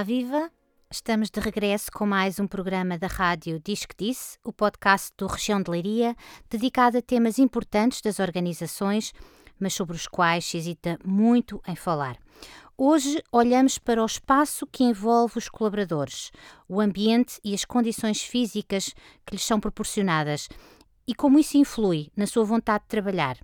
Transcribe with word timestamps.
Olá, 0.00 0.06
viva! 0.06 0.50
Estamos 0.90 1.28
de 1.28 1.38
regresso 1.40 1.92
com 1.92 2.06
mais 2.06 2.40
um 2.40 2.46
programa 2.46 2.96
da 2.96 3.06
rádio 3.06 3.60
Diz 3.62 3.84
que 3.84 3.94
Disse, 3.94 4.38
o 4.42 4.50
podcast 4.50 5.12
do 5.18 5.26
Região 5.26 5.60
de 5.60 5.70
Leiria, 5.70 6.16
dedicado 6.48 6.96
a 6.96 7.02
temas 7.02 7.38
importantes 7.38 8.00
das 8.00 8.18
organizações, 8.18 9.12
mas 9.58 9.74
sobre 9.74 9.94
os 9.94 10.06
quais 10.06 10.46
se 10.46 10.56
hesita 10.56 10.98
muito 11.04 11.60
em 11.68 11.76
falar. 11.76 12.16
Hoje 12.78 13.22
olhamos 13.30 13.76
para 13.76 14.02
o 14.02 14.06
espaço 14.06 14.66
que 14.66 14.84
envolve 14.84 15.36
os 15.36 15.50
colaboradores, 15.50 16.30
o 16.66 16.80
ambiente 16.80 17.38
e 17.44 17.52
as 17.52 17.66
condições 17.66 18.22
físicas 18.22 18.94
que 19.26 19.34
lhes 19.34 19.44
são 19.44 19.60
proporcionadas 19.60 20.48
e 21.06 21.14
como 21.14 21.38
isso 21.38 21.58
influi 21.58 22.10
na 22.16 22.26
sua 22.26 22.44
vontade 22.46 22.84
de 22.84 22.88
trabalhar. 22.88 23.36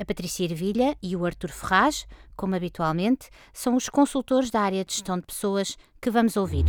A 0.00 0.04
Patrícia 0.06 0.44
Ervilha 0.44 0.96
e 1.02 1.14
o 1.14 1.26
Artur 1.26 1.50
Ferraz, 1.50 2.06
como 2.34 2.56
habitualmente, 2.56 3.28
são 3.52 3.76
os 3.76 3.90
consultores 3.90 4.50
da 4.50 4.62
área 4.62 4.82
de 4.82 4.94
gestão 4.94 5.18
de 5.18 5.26
pessoas 5.26 5.76
que 6.00 6.10
vamos 6.10 6.38
ouvir. 6.38 6.64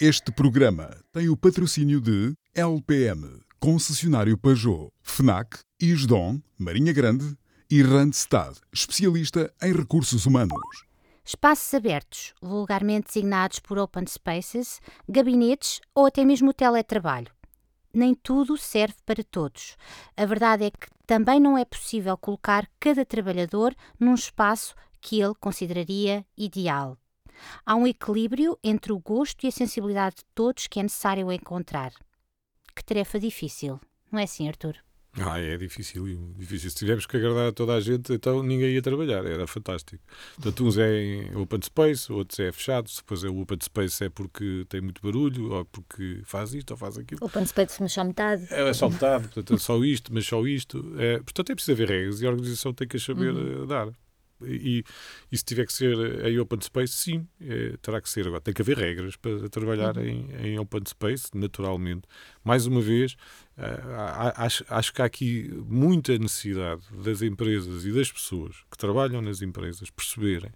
Este 0.00 0.30
programa 0.30 0.96
tem 1.12 1.28
o 1.28 1.36
patrocínio 1.36 2.00
de 2.00 2.32
LPM, 2.54 3.40
concessionário 3.58 4.38
Peugeot, 4.38 4.92
FNAC, 5.02 5.58
Isdon, 5.80 6.40
Marinha 6.56 6.92
Grande 6.92 7.36
e 7.68 7.82
Randstad, 7.82 8.56
especialista 8.72 9.52
em 9.60 9.72
recursos 9.72 10.26
humanos. 10.26 10.84
Espaços 11.24 11.74
abertos, 11.74 12.34
vulgarmente 12.40 13.08
designados 13.08 13.58
por 13.58 13.78
open 13.78 14.06
spaces, 14.06 14.80
gabinetes 15.08 15.80
ou 15.92 16.06
até 16.06 16.24
mesmo 16.24 16.54
teletrabalho 16.54 17.34
nem 17.94 18.14
tudo 18.14 18.56
serve 18.56 18.96
para 19.06 19.22
todos. 19.22 19.76
A 20.16 20.26
verdade 20.26 20.64
é 20.64 20.70
que 20.70 20.88
também 21.06 21.38
não 21.38 21.56
é 21.56 21.64
possível 21.64 22.16
colocar 22.16 22.68
cada 22.80 23.04
trabalhador 23.04 23.74
num 23.98 24.14
espaço 24.14 24.74
que 25.00 25.20
ele 25.20 25.34
consideraria 25.34 26.24
ideal. 26.36 26.98
Há 27.64 27.74
um 27.74 27.86
equilíbrio 27.86 28.58
entre 28.62 28.92
o 28.92 28.98
gosto 28.98 29.44
e 29.44 29.48
a 29.48 29.52
sensibilidade 29.52 30.16
de 30.16 30.24
todos 30.34 30.66
que 30.66 30.80
é 30.80 30.82
necessário 30.82 31.30
encontrar. 31.30 31.92
Que 32.74 32.84
tarefa 32.84 33.20
difícil, 33.20 33.80
não 34.10 34.18
é 34.18 34.24
assim, 34.24 34.48
Arthur? 34.48 34.76
Ah, 35.20 35.38
é 35.38 35.56
difícil, 35.56 36.04
difícil. 36.36 36.70
Se 36.70 36.76
tivermos 36.76 37.06
que 37.06 37.16
agradar 37.16 37.48
a 37.48 37.52
toda 37.52 37.74
a 37.74 37.80
gente, 37.80 38.12
então 38.12 38.42
ninguém 38.42 38.70
ia 38.70 38.82
trabalhar, 38.82 39.24
era 39.24 39.46
fantástico. 39.46 40.02
Portanto, 40.34 40.66
uns 40.66 40.76
é 40.76 40.92
em 40.92 41.36
open 41.36 41.60
space, 41.62 42.12
outros 42.12 42.40
é 42.40 42.50
fechado, 42.50 42.90
depois 42.96 43.22
é 43.22 43.28
o 43.28 43.40
open 43.40 43.58
space 43.62 44.04
é 44.04 44.08
porque 44.08 44.66
tem 44.68 44.80
muito 44.80 45.00
barulho, 45.00 45.52
ou 45.52 45.64
porque 45.66 46.20
faz 46.24 46.52
isto 46.52 46.72
ou 46.72 46.76
faz 46.76 46.98
aquilo. 46.98 47.24
Open 47.24 47.46
space, 47.46 47.80
mas 47.80 47.92
só 47.92 48.02
metade. 48.02 48.46
É, 48.50 48.72
só 48.72 48.88
metade, 48.88 49.28
portanto, 49.28 49.54
é 49.54 49.58
só 49.58 49.84
isto, 49.84 50.12
mas 50.12 50.26
só 50.26 50.44
isto. 50.46 50.94
É, 50.98 51.18
portanto, 51.18 51.50
é 51.50 51.54
preciso 51.54 51.72
haver 51.72 51.88
regras 51.88 52.20
e 52.20 52.26
a 52.26 52.30
organização 52.30 52.74
tem 52.74 52.88
que 52.88 52.96
as 52.96 53.02
saber 53.02 53.32
uhum. 53.32 53.64
Eh, 53.64 53.66
dar. 53.66 53.88
E, 54.46 54.84
e, 55.30 55.36
se 55.36 55.44
tiver 55.44 55.66
que 55.66 55.72
ser 55.72 55.96
em 56.26 56.38
open 56.38 56.60
space, 56.60 56.92
sim, 56.92 57.26
é, 57.40 57.76
terá 57.82 58.00
que 58.00 58.08
ser. 58.08 58.26
Agora, 58.26 58.40
tem 58.40 58.54
que 58.54 58.62
haver 58.62 58.76
regras 58.76 59.16
para 59.16 59.48
trabalhar 59.48 59.96
uhum. 59.96 60.04
em, 60.04 60.46
em 60.46 60.58
open 60.58 60.82
space, 60.86 61.30
naturalmente. 61.34 62.02
Mais 62.42 62.66
uma 62.66 62.80
vez, 62.80 63.16
Uh, 63.56 64.34
acho, 64.34 64.64
acho 64.68 64.92
que 64.92 65.00
há 65.00 65.04
aqui 65.04 65.48
muita 65.68 66.18
necessidade 66.18 66.82
das 67.04 67.22
empresas 67.22 67.84
e 67.84 67.92
das 67.92 68.10
pessoas 68.10 68.56
que 68.68 68.76
trabalham 68.76 69.22
nas 69.22 69.42
empresas 69.42 69.90
perceberem 69.90 70.50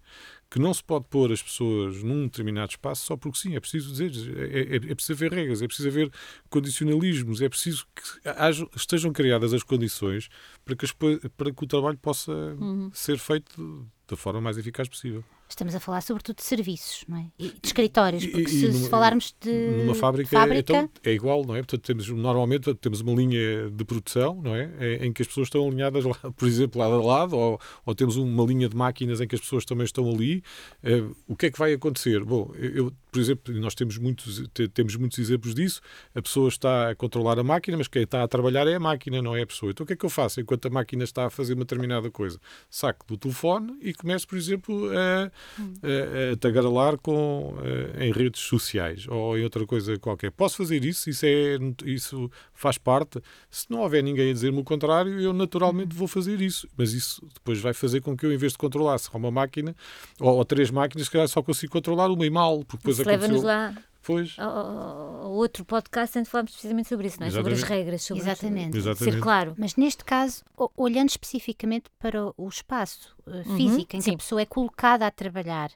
que 0.50 0.58
não 0.58 0.72
se 0.72 0.82
pode 0.82 1.06
pôr 1.08 1.30
as 1.30 1.42
pessoas 1.42 2.02
num 2.02 2.24
determinado 2.24 2.70
espaço 2.70 3.04
só 3.04 3.16
porque 3.16 3.38
sim, 3.38 3.54
é 3.54 3.60
preciso 3.60 3.92
dizer, 3.92 4.12
é, 4.38 4.60
é, 4.60 4.76
é 4.76 4.94
preciso 4.94 5.12
haver 5.12 5.32
regras, 5.32 5.60
é 5.60 5.66
preciso 5.66 5.88
haver 5.88 6.10
condicionalismos, 6.48 7.42
é 7.42 7.48
preciso 7.48 7.86
que 7.94 8.28
haja, 8.28 8.66
estejam 8.74 9.12
criadas 9.12 9.52
as 9.52 9.62
condições 9.62 10.28
para 10.64 10.74
que, 10.74 10.84
as, 10.84 10.92
para 10.92 11.52
que 11.52 11.64
o 11.64 11.66
trabalho 11.66 11.98
possa 11.98 12.32
uhum. 12.32 12.90
ser 12.92 13.18
feito 13.18 13.86
da 14.08 14.16
forma 14.16 14.40
mais 14.40 14.56
eficaz 14.56 14.88
possível. 14.88 15.22
Estamos 15.48 15.74
a 15.74 15.80
falar 15.80 16.02
sobretudo 16.02 16.36
de 16.36 16.42
serviços, 16.42 17.04
não 17.08 17.18
é? 17.18 17.26
E 17.38 17.48
de 17.48 17.60
escritórios, 17.64 18.26
porque 18.26 18.42
e, 18.42 18.48
se, 18.48 18.66
numa, 18.68 18.84
se, 18.84 18.90
falarmos 18.90 19.34
de 19.40 19.50
numa 19.50 19.94
fábrica, 19.94 20.28
fábrica... 20.28 20.60
Então, 20.60 20.90
é 21.02 21.12
igual, 21.12 21.44
não 21.44 21.56
é? 21.56 21.58
Portanto, 21.58 21.82
temos 21.82 22.08
normalmente 22.08 22.74
temos 22.74 23.00
uma 23.00 23.14
linha 23.14 23.70
de 23.70 23.84
produção, 23.84 24.40
não 24.42 24.54
é? 24.54 24.96
Em 25.06 25.12
que 25.12 25.22
as 25.22 25.28
pessoas 25.28 25.46
estão 25.46 25.66
alinhadas, 25.66 26.04
lá, 26.04 26.14
por 26.36 26.46
exemplo, 26.46 26.78
lado 26.78 26.94
a 26.94 27.02
lado, 27.02 27.36
ou, 27.36 27.60
ou 27.84 27.94
temos 27.94 28.16
uma 28.16 28.44
linha 28.44 28.68
de 28.68 28.76
máquinas 28.76 29.20
em 29.20 29.26
que 29.26 29.34
as 29.34 29.40
pessoas 29.40 29.64
também 29.64 29.84
estão 29.84 30.08
ali. 30.10 30.42
Uh, 30.82 31.16
o 31.26 31.34
que 31.34 31.46
é 31.46 31.50
que 31.50 31.58
vai 31.58 31.72
acontecer? 31.72 32.22
Bom, 32.24 32.50
eu, 32.54 32.92
por 33.10 33.18
exemplo, 33.18 33.54
nós 33.54 33.74
temos 33.74 33.96
muitos, 33.96 34.42
temos 34.74 34.96
muitos 34.96 35.18
exemplos 35.18 35.54
disso. 35.54 35.80
A 36.14 36.20
pessoa 36.20 36.48
está 36.48 36.90
a 36.90 36.94
controlar 36.94 37.38
a 37.38 37.42
máquina, 37.42 37.76
mas 37.78 37.88
quem 37.88 38.02
está 38.02 38.22
a 38.22 38.28
trabalhar 38.28 38.66
é 38.66 38.74
a 38.74 38.80
máquina, 38.80 39.22
não 39.22 39.34
é 39.34 39.42
a 39.42 39.46
pessoa. 39.46 39.70
Então 39.70 39.84
o 39.84 39.86
que 39.86 39.94
é 39.94 39.96
que 39.96 40.04
eu 40.04 40.10
faço 40.10 40.40
enquanto 40.40 40.66
a 40.66 40.70
máquina 40.70 41.04
está 41.04 41.26
a 41.26 41.30
fazer 41.30 41.54
uma 41.54 41.64
determinada 41.64 42.10
coisa? 42.10 42.38
Saco 42.68 43.06
do 43.06 43.16
telefone 43.16 43.76
e 43.80 43.94
começo, 43.98 44.26
por 44.26 44.38
exemplo, 44.38 44.90
a, 44.90 45.30
a, 45.60 46.32
a 46.32 46.36
tagarelar 46.36 46.96
com, 46.98 47.56
a, 47.58 48.04
em 48.04 48.12
redes 48.12 48.40
sociais 48.42 49.06
ou 49.08 49.36
em 49.36 49.44
outra 49.44 49.66
coisa 49.66 49.98
qualquer. 49.98 50.30
Posso 50.30 50.56
fazer 50.56 50.84
isso? 50.84 51.10
Isso, 51.10 51.26
é, 51.26 51.58
isso 51.84 52.30
faz 52.52 52.78
parte. 52.78 53.20
Se 53.50 53.66
não 53.70 53.80
houver 53.80 54.02
ninguém 54.02 54.30
a 54.30 54.32
dizer-me 54.32 54.60
o 54.60 54.64
contrário, 54.64 55.20
eu 55.20 55.32
naturalmente 55.32 55.94
vou 55.94 56.08
fazer 56.08 56.40
isso. 56.40 56.68
Mas 56.76 56.92
isso 56.92 57.26
depois 57.34 57.60
vai 57.60 57.74
fazer 57.74 58.00
com 58.00 58.16
que 58.16 58.24
eu, 58.24 58.32
em 58.32 58.36
vez 58.36 58.52
de 58.52 58.58
controlar 58.58 58.98
só 58.98 59.16
uma 59.16 59.30
máquina 59.30 59.74
ou, 60.20 60.36
ou 60.36 60.44
três 60.44 60.70
máquinas, 60.70 61.06
se 61.06 61.12
calhar 61.12 61.28
só 61.28 61.42
consigo 61.42 61.72
controlar 61.72 62.08
uma 62.10 62.24
e 62.24 62.30
mal, 62.30 62.58
porque 62.60 62.78
depois 62.78 62.98
isso 62.98 63.08
leva-nos 63.08 63.42
lá 63.42 63.74
Pois. 64.08 64.38
Ao, 64.38 65.30
outro 65.32 65.66
podcast 65.66 66.18
onde 66.18 66.30
falamos 66.30 66.52
precisamente 66.52 66.88
sobre 66.88 67.08
isso, 67.08 67.20
não 67.20 67.26
é? 67.26 67.30
sobre 67.30 67.52
as 67.52 67.62
regras, 67.62 68.02
sobre 68.02 68.22
Exatamente. 68.22 68.78
Exatamente. 68.78 69.14
ser 69.14 69.20
claro. 69.20 69.54
Mas 69.58 69.76
neste 69.76 70.02
caso, 70.02 70.42
olhando 70.74 71.10
especificamente 71.10 71.90
para 71.98 72.32
o 72.34 72.48
espaço 72.48 73.14
uh, 73.26 73.44
físico 73.54 73.74
uhum, 73.74 73.80
em 73.80 73.84
que 73.84 74.00
sim. 74.00 74.14
a 74.14 74.16
pessoa 74.16 74.40
é 74.40 74.46
colocada 74.46 75.06
a 75.06 75.10
trabalhar, 75.10 75.70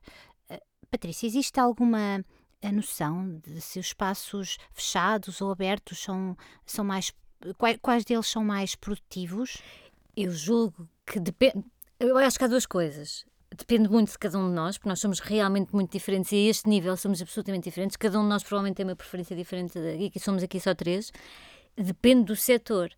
uh, 0.50 0.59
Patrícia, 0.91 1.26
existe 1.26 1.60
alguma 1.60 2.25
a 2.62 2.72
noção 2.72 3.38
de 3.44 3.60
se 3.60 3.78
os 3.78 3.88
espaços 3.88 4.56
fechados 4.72 5.43
ou 5.43 5.50
abertos 5.53 5.99
são, 5.99 6.34
são 6.64 6.87
mais. 6.87 7.12
Quais, 7.59 7.78
quais 7.82 8.03
deles 8.03 8.28
são 8.28 8.43
mais 8.43 8.75
produtivos? 8.75 9.59
Eu 10.16 10.31
julgo 10.31 10.88
que 11.04 11.20
depende. 11.20 11.62
Eu 12.00 12.16
acho 12.16 12.38
que 12.38 12.44
há 12.44 12.49
duas 12.49 12.64
coisas 12.64 13.26
depende 13.57 13.89
muito 13.89 14.13
de 14.13 14.19
cada 14.19 14.39
um 14.39 14.49
de 14.49 14.55
nós, 14.55 14.79
porque 14.79 14.89
nós 14.89 15.01
somos 15.01 15.21
realmente 15.21 15.75
muito 15.75 15.93
diferentes 15.93 16.33
e 16.33 16.37
a 16.37 16.51
este 16.51 16.69
nível 16.69 16.97
somos 16.97 17.21
absolutamente 17.21 17.65
diferentes. 17.65 17.97
Cada 17.97 18.19
um 18.19 18.23
de 18.23 18.29
nós 18.29 18.43
provavelmente 18.43 18.77
tem 18.77 18.87
uma 18.87 18.97
preferência 18.97 19.37
diferente 19.37 19.79
e 19.79 20.07
aqui 20.07 20.21
somos 20.21 20.43
aqui 20.43 20.61
só 20.61 20.75
três. 20.75 21.13
Depende 21.77 22.25
do 22.25 22.37
setor. 22.37 22.91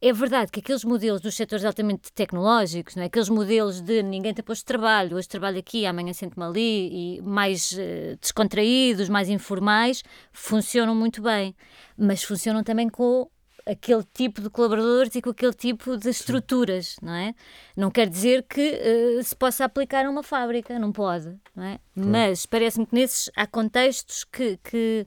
É 0.00 0.12
verdade 0.12 0.52
que 0.52 0.60
aqueles 0.60 0.84
modelos 0.84 1.20
dos 1.20 1.34
setores 1.34 1.64
altamente 1.64 2.12
tecnológicos, 2.12 2.94
não 2.94 3.02
é? 3.02 3.06
aqueles 3.06 3.28
modelos 3.28 3.80
de 3.80 4.00
ninguém 4.00 4.32
tem 4.32 4.44
posto 4.44 4.60
de 4.60 4.66
trabalho, 4.66 5.16
hoje 5.16 5.26
trabalho 5.26 5.58
aqui, 5.58 5.84
amanhã 5.86 6.12
sento-me 6.12 6.44
ali, 6.46 7.16
e 7.18 7.22
mais 7.22 7.72
uh, 7.72 8.16
descontraídos, 8.20 9.08
mais 9.08 9.28
informais, 9.28 10.04
funcionam 10.32 10.94
muito 10.94 11.20
bem. 11.20 11.52
Mas 11.96 12.22
funcionam 12.22 12.62
também 12.62 12.88
com 12.88 13.28
aquele 13.68 14.02
tipo 14.14 14.40
de 14.40 14.48
colaboradores 14.48 15.14
e 15.14 15.20
com 15.20 15.30
aquele 15.30 15.52
tipo 15.52 15.96
de 15.96 16.08
estruturas, 16.08 16.96
Sim. 16.98 17.06
não 17.06 17.14
é? 17.14 17.34
Não 17.76 17.90
quer 17.90 18.08
dizer 18.08 18.44
que 18.48 18.80
uh, 19.18 19.22
se 19.22 19.36
possa 19.36 19.64
aplicar 19.66 20.06
a 20.06 20.10
uma 20.10 20.22
fábrica, 20.22 20.78
não 20.78 20.90
pode, 20.90 21.36
não 21.54 21.64
é? 21.64 21.78
Claro. 21.94 22.10
Mas 22.10 22.46
parece-me 22.46 22.86
que 22.86 22.94
nesses 22.94 23.30
há 23.36 23.46
contextos 23.46 24.24
que, 24.24 24.56
que 24.64 25.06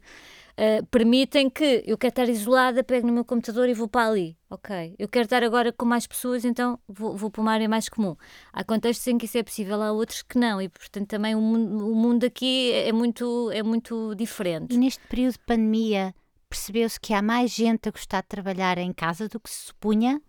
uh, 0.51 0.85
permitem 0.88 1.49
que 1.49 1.83
eu 1.88 1.97
quero 1.97 2.11
estar 2.11 2.29
isolada, 2.29 2.83
pego 2.83 3.07
no 3.07 3.13
meu 3.13 3.25
computador 3.25 3.67
e 3.67 3.73
vou 3.73 3.88
para 3.88 4.09
ali, 4.09 4.38
ok? 4.47 4.93
Eu 4.99 5.07
quero 5.07 5.25
estar 5.25 5.43
agora 5.43 5.73
com 5.73 5.85
mais 5.85 6.05
pessoas, 6.05 6.45
então 6.45 6.78
vou, 6.88 7.17
vou 7.17 7.31
para 7.31 7.41
uma 7.41 7.51
área 7.53 7.67
mais 7.67 7.89
comum. 7.89 8.16
Há 8.53 8.63
contextos 8.63 9.07
em 9.07 9.17
que 9.17 9.25
isso 9.25 9.39
é 9.39 9.43
possível, 9.43 9.81
há 9.81 9.91
outros 9.91 10.22
que 10.22 10.37
não, 10.37 10.61
e 10.61 10.69
portanto 10.69 11.08
também 11.08 11.34
o 11.34 11.41
mundo, 11.41 11.91
o 11.91 11.96
mundo 11.96 12.25
aqui 12.25 12.72
é 12.73 12.91
muito, 12.91 13.49
é 13.52 13.63
muito 13.63 14.13
diferente. 14.13 14.75
E 14.75 14.78
neste 14.78 15.02
período 15.08 15.34
de 15.34 15.40
pandemia 15.40 16.13
percebeu-se 16.51 16.99
que 16.99 17.13
há 17.13 17.21
mais 17.21 17.51
gente 17.51 17.87
a 17.87 17.91
gostar 17.91 18.21
de 18.21 18.27
trabalhar 18.27 18.77
em 18.77 18.91
casa 18.91 19.29
do 19.29 19.39
que 19.39 19.49
se 19.49 19.67
supunha? 19.67 20.21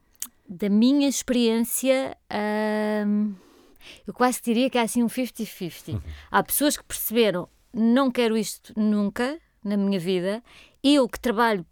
Da 0.49 0.69
minha 0.69 1.09
experiência, 1.09 2.17
hum, 3.07 3.35
eu 4.07 4.15
quase 4.15 4.41
diria 4.41 4.71
que 4.71 4.79
há 4.79 4.83
assim 4.83 5.03
um 5.03 5.09
50-50. 5.09 5.95
Uhum. 5.95 6.01
Há 6.31 6.43
pessoas 6.45 6.77
que 6.77 6.85
perceberam, 6.85 7.49
não 7.75 8.09
quero 8.09 8.37
isto 8.37 8.73
nunca 8.79 9.37
na 9.65 9.77
minha 9.77 9.99
vida. 9.99 10.43
Eu 10.83 11.09
que 11.09 11.19
trabalho 11.19 11.67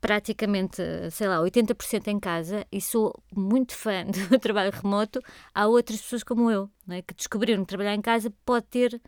praticamente, 0.00 0.82
sei 1.10 1.26
lá, 1.26 1.38
80% 1.38 2.06
em 2.06 2.20
casa 2.20 2.64
e 2.70 2.80
sou 2.80 3.12
muito 3.34 3.74
fã 3.74 4.04
do 4.30 4.38
trabalho 4.38 4.72
remoto, 4.72 5.20
há 5.52 5.66
outras 5.66 6.00
pessoas 6.00 6.22
como 6.22 6.50
eu, 6.50 6.70
é? 6.88 7.02
que 7.02 7.14
descobriram 7.14 7.62
que 7.62 7.68
trabalhar 7.68 7.94
em 7.94 8.00
casa 8.00 8.32
pode 8.44 8.66
ter 8.66 9.00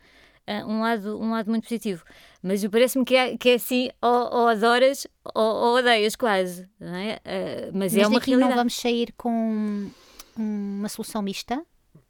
uh, 0.48 0.66
um, 0.66 0.80
lado, 0.80 1.20
um 1.20 1.30
lado 1.30 1.50
muito 1.50 1.64
positivo. 1.64 2.04
Mas 2.42 2.66
parece-me 2.66 3.04
que 3.04 3.14
é, 3.14 3.36
que 3.36 3.50
é 3.50 3.54
assim, 3.54 3.90
ou, 4.00 4.10
ou 4.10 4.48
adoras 4.48 5.06
ou, 5.34 5.42
ou, 5.42 5.76
odeias 5.78 6.16
quase. 6.16 6.68
Não 6.78 6.94
é? 6.94 7.20
Uh, 7.24 7.70
mas, 7.72 7.94
mas 7.94 7.96
é 7.96 8.06
uma 8.06 8.20
realidade. 8.20 8.50
não 8.50 8.56
vamos 8.56 8.74
sair 8.74 9.12
com 9.16 9.90
uma 10.36 10.88
solução 10.88 11.22
mista? 11.22 11.64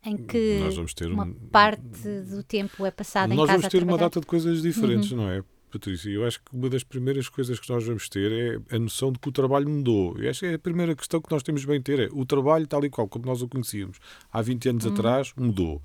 em 0.06 0.18
que 0.18 0.60
uma 1.06 1.24
um... 1.24 1.32
parte 1.50 2.08
do 2.28 2.42
tempo 2.42 2.84
é 2.84 2.90
passada 2.90 3.32
em 3.32 3.36
casa 3.38 3.52
Nós 3.52 3.56
vamos 3.56 3.68
ter 3.68 3.82
uma 3.82 3.96
data 3.96 4.20
de 4.20 4.26
coisas 4.26 4.60
diferentes, 4.60 5.10
uhum. 5.10 5.18
não 5.18 5.30
é? 5.30 5.42
Patrícia, 5.70 6.10
eu 6.10 6.24
acho 6.24 6.38
que 6.40 6.54
uma 6.54 6.68
das 6.68 6.84
primeiras 6.84 7.28
coisas 7.28 7.58
que 7.58 7.68
nós 7.68 7.84
vamos 7.84 8.08
ter 8.08 8.30
é 8.70 8.76
a 8.76 8.78
noção 8.78 9.10
de 9.10 9.18
que 9.18 9.28
o 9.28 9.32
trabalho 9.32 9.68
mudou. 9.68 10.16
E 10.20 10.28
esta 10.28 10.46
é 10.46 10.54
a 10.54 10.58
primeira 10.58 10.94
questão 10.94 11.20
que 11.20 11.30
nós 11.32 11.42
temos 11.42 11.64
bem 11.64 11.82
ter. 11.82 11.98
É, 11.98 12.08
o 12.12 12.24
trabalho, 12.24 12.66
tal 12.66 12.84
e 12.84 12.90
qual 12.90 13.08
como 13.08 13.26
nós 13.26 13.42
o 13.42 13.48
conhecíamos 13.48 13.98
há 14.30 14.40
20 14.40 14.68
anos 14.68 14.84
uhum. 14.84 14.92
atrás, 14.92 15.32
mudou 15.36 15.82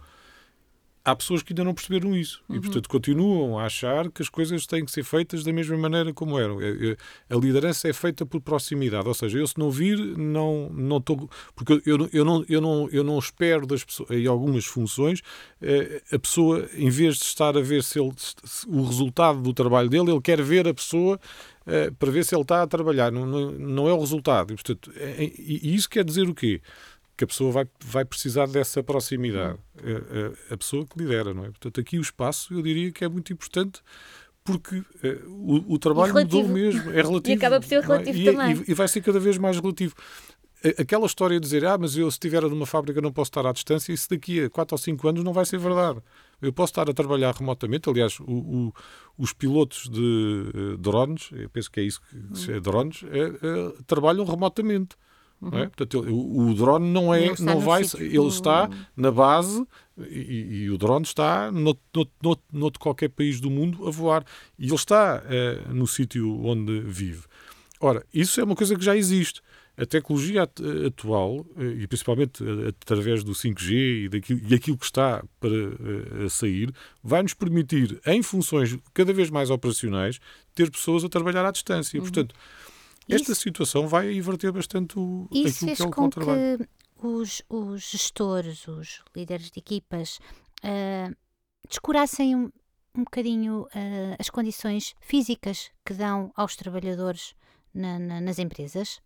há 1.09 1.15
pessoas 1.15 1.41
que 1.41 1.53
ainda 1.53 1.63
não 1.63 1.73
perceberam 1.73 2.15
isso 2.15 2.41
uhum. 2.47 2.55
e, 2.55 2.61
portanto, 2.61 2.89
continuam 2.89 3.59
a 3.59 3.65
achar 3.65 4.09
que 4.09 4.21
as 4.21 4.29
coisas 4.29 4.65
têm 4.65 4.85
que 4.85 4.91
ser 4.91 5.03
feitas 5.03 5.43
da 5.43 5.51
mesma 5.51 5.77
maneira 5.77 6.13
como 6.13 6.39
eram. 6.39 6.61
É, 6.61 6.69
é, 6.69 6.97
a 7.29 7.37
liderança 7.37 7.87
é 7.87 7.93
feita 7.93 8.25
por 8.25 8.41
proximidade, 8.41 9.07
ou 9.07 9.13
seja, 9.13 9.37
eu 9.37 9.47
se 9.47 9.57
não 9.57 9.71
vir, 9.71 9.97
não 10.17 10.69
não 10.69 10.97
estou. 10.97 11.29
Porque 11.55 11.81
eu, 11.85 12.09
eu, 12.11 12.25
não, 12.25 12.45
eu, 12.47 12.61
não, 12.61 12.89
eu 12.89 13.03
não 13.03 13.17
espero 13.19 13.65
das 13.65 13.83
pessoas, 13.83 14.11
em 14.11 14.27
algumas 14.27 14.65
funções, 14.65 15.21
eh, 15.61 16.01
a 16.11 16.19
pessoa, 16.19 16.67
em 16.73 16.89
vez 16.89 17.17
de 17.17 17.23
estar 17.23 17.57
a 17.57 17.61
ver 17.61 17.83
se, 17.83 17.99
ele, 17.99 18.13
se 18.17 18.67
o 18.67 18.83
resultado 18.83 19.41
do 19.41 19.53
trabalho 19.53 19.89
dele, 19.89 20.11
ele 20.11 20.21
quer 20.21 20.41
ver 20.41 20.67
a 20.67 20.73
pessoa 20.73 21.19
eh, 21.65 21.91
para 21.97 22.11
ver 22.11 22.25
se 22.25 22.35
ele 22.35 22.41
está 22.41 22.63
a 22.63 22.67
trabalhar. 22.67 23.11
Não, 23.11 23.25
não, 23.25 23.51
não 23.51 23.87
é 23.87 23.93
o 23.93 23.99
resultado. 23.99 24.53
E, 24.53 24.55
portanto, 24.55 24.91
é, 24.95 25.23
e 25.37 25.75
isso 25.75 25.89
quer 25.89 26.03
dizer 26.03 26.27
o 26.27 26.33
quê? 26.33 26.61
Que 27.19 27.25
a 27.25 27.27
pessoa 27.27 27.51
vai, 27.51 27.67
vai 27.83 28.05
precisar 28.05 28.47
dessa 28.47 28.81
proximidade. 28.81 29.59
A, 29.77 29.87
a, 29.87 29.89
é, 29.89 30.31
é 30.51 30.53
a, 30.53 30.57
pessoa 30.57 30.85
que 30.85 30.97
lidera, 30.97 31.33
não 31.33 31.43
é? 31.43 31.47
Portanto, 31.47 31.77
aqui 31.81 31.99
o 31.99 32.01
espaço 32.01 32.53
eu 32.53 32.61
diria 32.61 32.93
que 32.93 33.03
é 33.03 33.09
muito 33.09 33.33
importante 33.33 33.81
porque 34.41 34.77
uh, 34.77 34.85
o, 35.27 35.73
o, 35.73 35.77
trabalho 35.77 36.13
mudou 36.13 36.47
mesmo, 36.47 36.89
é 36.97 37.01
relativo. 37.01 37.29
E 37.29 37.33
acaba 37.33 37.59
por 37.59 37.67
ser 37.67 37.81
relativo 37.81 38.21
é? 38.21 38.23
também. 38.23 38.63
E, 38.65 38.71
e, 38.71 38.73
vai 38.73 38.87
ser 38.87 39.01
cada 39.01 39.19
vez 39.19 39.37
mais 39.37 39.59
relativo. 39.59 39.93
Aquela 40.77 41.05
história 41.05 41.37
de 41.37 41.43
dizer, 41.43 41.65
ah, 41.65 41.77
mas 41.77 41.97
eu 41.97 42.09
se 42.09 42.15
estiver 42.15 42.41
numa 42.43 42.65
fábrica 42.65 43.01
não 43.01 43.11
posso 43.11 43.31
estar 43.31 43.45
à 43.45 43.51
distância, 43.51 43.91
isso 43.91 44.09
daqui 44.09 44.45
a 44.45 44.49
4 44.49 44.73
ou 44.73 44.77
5 44.77 45.07
anos 45.09 45.23
não 45.23 45.33
vai 45.33 45.45
ser 45.45 45.57
verdade. 45.57 45.99
Eu 46.41 46.53
posso 46.53 46.71
estar 46.71 46.89
a 46.89 46.93
trabalhar 46.93 47.33
remotamente, 47.33 47.89
aliás, 47.89 48.17
o, 48.21 48.23
o, 48.31 48.73
os 49.17 49.33
pilotos 49.33 49.89
de 49.89 50.51
uh, 50.55 50.77
drones, 50.77 51.29
eu 51.33 51.49
penso 51.49 51.69
que 51.69 51.81
é 51.81 51.83
isso 51.83 51.99
que 52.01 52.51
é 52.51 52.59
drones, 52.61 53.03
é, 53.03 53.19
é, 53.19 53.73
trabalham 53.85 54.23
remotamente. 54.23 54.95
Uhum. 55.41 55.57
É? 55.57 55.67
Portanto, 55.67 56.01
o, 56.01 56.49
o, 56.49 56.53
drone 56.53 56.91
não 56.91 57.13
é, 57.13 57.33
não 57.39 57.59
vai, 57.61 57.83
ele 57.97 58.27
está 58.27 58.69
na 58.95 59.09
base 59.09 59.65
e, 59.97 60.63
e 60.63 60.69
o 60.69 60.77
drone 60.77 61.05
está 61.05 61.51
no, 61.51 61.77
no, 61.93 62.07
no, 62.21 62.37
no, 62.51 62.71
qualquer 62.73 63.09
país 63.09 63.39
do 63.39 63.49
mundo 63.49 63.87
a 63.87 63.91
voar 63.91 64.25
e 64.57 64.65
ele 64.65 64.75
está 64.75 65.23
uh, 65.23 65.73
no 65.73 65.87
sítio 65.87 66.43
onde 66.43 66.81
vive. 66.81 67.23
Ora, 67.79 68.05
isso 68.13 68.41
é 68.41 68.43
uma 68.43 68.55
coisa 68.55 68.75
que 68.75 68.83
já 68.83 68.95
existe. 68.95 69.41
A 69.77 69.85
tecnologia 69.85 70.43
atual, 70.85 71.45
eh, 71.57 71.83
e 71.83 71.87
principalmente 71.87 72.43
através 72.81 73.23
do 73.23 73.31
5G 73.31 73.71
e 74.03 74.09
daquilo, 74.09 74.41
e 74.45 74.53
aquilo 74.53 74.77
que 74.77 74.83
está 74.83 75.23
para 75.39 75.49
uh, 75.49 76.29
sair, 76.29 76.69
vai 77.01 77.23
nos 77.23 77.33
permitir, 77.33 77.97
em 78.05 78.21
funções 78.21 78.77
cada 78.93 79.13
vez 79.13 79.29
mais 79.29 79.49
operacionais, 79.49 80.19
ter 80.53 80.69
pessoas 80.69 81.05
a 81.05 81.07
trabalhar 81.07 81.45
à 81.45 81.51
distância. 81.51 81.97
Uhum. 81.97 82.03
Portanto, 82.03 82.35
esta 83.09 83.31
isso, 83.31 83.41
situação 83.41 83.87
vai 83.87 84.13
inverter 84.13 84.51
bastante 84.51 84.97
o, 84.97 85.27
isso 85.31 85.65
aquilo 85.65 85.75
que 85.75 85.81
é 85.81 85.85
o 85.85 85.91
com 85.91 86.09
trabalho. 86.09 86.57
que 86.59 86.67
os, 87.01 87.41
os 87.49 87.81
gestores, 87.89 88.67
os 88.67 89.01
líderes 89.15 89.49
de 89.51 89.59
equipas, 89.59 90.19
uh, 90.63 91.15
descurassem 91.67 92.35
um, 92.35 92.51
um 92.95 93.03
bocadinho 93.03 93.61
uh, 93.63 94.15
as 94.19 94.29
condições 94.29 94.95
físicas 95.01 95.71
que 95.85 95.93
dão 95.93 96.31
aos 96.35 96.55
trabalhadores 96.55 97.33
na, 97.73 97.97
na, 97.97 98.21
nas 98.21 98.39
empresas? 98.39 99.01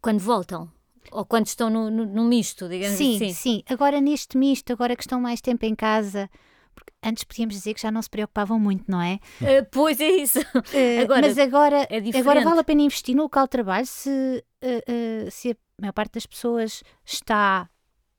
Quando 0.00 0.20
voltam? 0.20 0.70
Ou 1.10 1.24
quando 1.24 1.46
estão 1.46 1.68
no, 1.68 1.90
no, 1.90 2.06
no 2.06 2.24
misto, 2.24 2.68
digamos 2.68 2.96
sim, 2.96 3.16
assim? 3.16 3.28
Sim, 3.28 3.34
sim. 3.34 3.62
Agora 3.68 4.00
neste 4.00 4.38
misto, 4.38 4.72
agora 4.72 4.96
que 4.96 5.02
estão 5.02 5.20
mais 5.20 5.40
tempo 5.40 5.64
em 5.64 5.74
casa, 5.74 6.30
porque 6.74 6.92
antes 7.02 7.24
podíamos 7.24 7.54
dizer 7.54 7.74
que 7.74 7.80
já 7.80 7.90
não 7.90 8.02
se 8.02 8.10
preocupavam 8.10 8.58
muito, 8.58 8.84
não 8.88 9.00
é? 9.00 9.20
Uh, 9.40 9.66
pois 9.70 10.00
é 10.00 10.08
isso. 10.08 10.40
Uh, 10.40 11.02
agora, 11.02 11.26
mas 11.26 11.38
agora, 11.38 11.88
é 11.90 12.18
agora 12.18 12.40
vale 12.42 12.60
a 12.60 12.64
pena 12.64 12.82
investir 12.82 13.14
no 13.14 13.22
local 13.24 13.44
de 13.44 13.50
trabalho 13.50 13.86
se, 13.86 14.44
uh, 14.62 15.30
se 15.30 15.52
a 15.52 15.56
maior 15.80 15.92
parte 15.92 16.14
das 16.14 16.26
pessoas 16.26 16.82
está 17.04 17.68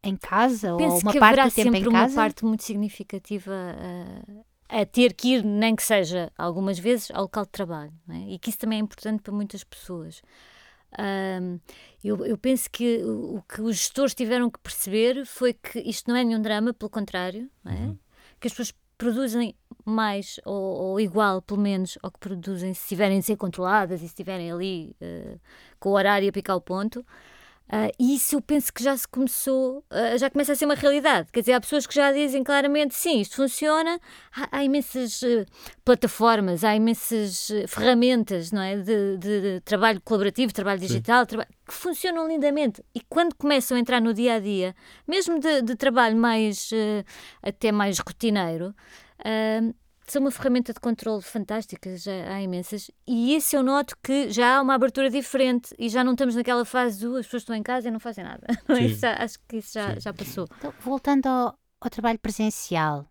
em 0.03 0.15
casa 0.15 0.75
Penso 0.77 0.95
ou 0.95 1.01
uma 1.01 1.11
que 1.11 1.19
parte 1.19 1.43
do 1.43 1.51
tempo 1.51 1.75
em 1.75 1.83
casa? 1.83 1.89
uma 1.89 2.09
parte 2.09 2.45
muito 2.45 2.63
significativa 2.63 3.53
a 4.69 4.85
ter 4.85 5.13
que 5.13 5.35
ir, 5.35 5.43
nem 5.43 5.75
que 5.75 5.83
seja 5.83 6.31
algumas 6.37 6.77
vezes, 6.77 7.11
ao 7.11 7.23
local 7.23 7.45
de 7.45 7.51
trabalho. 7.51 7.93
É? 8.09 8.33
E 8.33 8.39
que 8.39 8.49
isso 8.49 8.59
também 8.59 8.79
é 8.79 8.81
importante 8.81 9.21
para 9.21 9.33
muitas 9.33 9.63
pessoas. 9.63 10.21
Um, 10.97 11.59
eu, 12.03 12.25
eu, 12.25 12.37
penso 12.37 12.69
que 12.71 13.03
o, 13.03 13.37
o, 13.37 13.41
que 13.41 13.61
os 13.61 13.75
gestores 13.77 14.13
tiveram 14.13 14.49
que 14.49 14.59
perceber 14.59 15.25
foi 15.25 15.53
que 15.53 15.79
isto 15.79 16.09
não 16.09 16.15
é 16.15 16.23
nenhum 16.23 16.41
drama, 16.41 16.73
pelo 16.73 16.89
contrário, 16.89 17.49
é? 17.65 17.69
uhum 17.71 17.97
que 18.39 18.47
as 18.47 18.53
pessoas 18.53 18.73
produzem 18.97 19.55
mais 19.83 20.39
ou, 20.45 20.53
ou, 20.55 20.99
igual, 20.99 21.41
pelo 21.41 21.59
menos, 21.59 21.97
ao 22.01 22.11
que 22.11 22.19
produzem 22.19 22.73
se 22.73 22.81
estiverem 22.81 23.19
a 23.19 23.21
ser 23.21 23.35
controladas 23.35 23.99
e 23.99 24.05
se 24.05 24.05
estiverem 24.07 24.51
ali 24.51 24.95
uh, 25.01 25.39
com 25.79 25.89
o 25.89 25.93
horário 25.93 26.27
a 26.27 26.31
picar 26.31 26.55
o 26.55 26.61
ponto. 26.61 27.05
Uh, 27.67 27.89
e 27.99 28.15
isso 28.15 28.35
eu 28.35 28.41
penso 28.41 28.71
que 28.71 28.83
já 28.83 28.95
se 28.95 29.07
começou, 29.07 29.79
uh, 29.91 30.17
já 30.19 30.29
começa 30.29 30.51
a 30.51 30.55
ser 30.55 30.65
uma 30.65 30.75
realidade. 30.75 31.29
Quer 31.31 31.39
dizer, 31.39 31.53
há 31.53 31.59
pessoas 31.59 31.87
que 31.87 31.95
já 31.95 32.11
dizem 32.11 32.43
claramente 32.43 32.93
sim, 32.93 33.19
isto 33.19 33.37
funciona. 33.37 33.99
Há, 34.35 34.59
há 34.59 34.63
imensas 34.63 35.21
uh, 35.23 35.45
plataformas, 35.83 36.63
há 36.63 36.75
imensas 36.75 37.47
ferramentas 37.67 38.51
não 38.51 38.61
é? 38.61 38.77
De, 38.77 39.17
de, 39.17 39.41
de, 39.41 39.61
trabalho 39.61 39.99
colaborativo, 40.01 40.53
trabalho 40.53 40.79
digital, 40.79 41.25
traba 41.25 41.47
que 41.67 41.73
funcionam 41.73 42.27
lindamente. 42.27 42.83
E 42.93 43.01
quando 43.09 43.33
começam 43.33 43.75
a 43.75 43.79
entrar 43.79 43.99
no 43.99 44.13
dia 44.13 44.35
a 44.35 44.39
dia, 44.39 44.75
mesmo 45.07 45.39
de, 45.39 45.63
de 45.63 45.75
trabalho 45.75 46.15
mais 46.15 46.69
até 47.41 47.71
mais 47.71 47.97
rotineiro, 47.97 48.75
são 50.07 50.21
uma 50.21 50.31
ferramenta 50.31 50.71
de 50.71 50.79
controle 50.79 51.21
fantástica, 51.21 51.97
já 51.97 52.11
há 52.33 52.41
imensas, 52.41 52.91
e 53.07 53.33
esse 53.33 53.55
eu 53.55 53.63
noto 53.63 53.97
que 54.03 54.29
já 54.29 54.57
há 54.57 54.61
uma 54.61 54.75
abertura 54.75 55.09
diferente 55.09 55.73
e 55.79 55.89
já 55.89 56.03
não 56.03 56.11
estamos 56.11 56.35
naquela 56.35 56.63
fase 56.63 56.99
do 56.99 57.17
as 57.17 57.25
pessoas 57.25 57.41
estão 57.41 57.55
em 57.55 57.63
casa 57.63 57.87
e 57.87 57.91
não 57.91 57.99
fazem 57.99 58.23
nada. 58.23 58.45
isso 58.81 59.01
já, 59.01 59.15
acho 59.15 59.39
que 59.47 59.57
isso 59.57 59.73
já, 59.73 59.99
já 59.99 60.13
passou. 60.13 60.47
Então, 60.57 60.73
voltando 60.79 61.25
ao, 61.25 61.57
ao, 61.81 61.89
trabalho 61.89 62.19
presencial, 62.19 63.09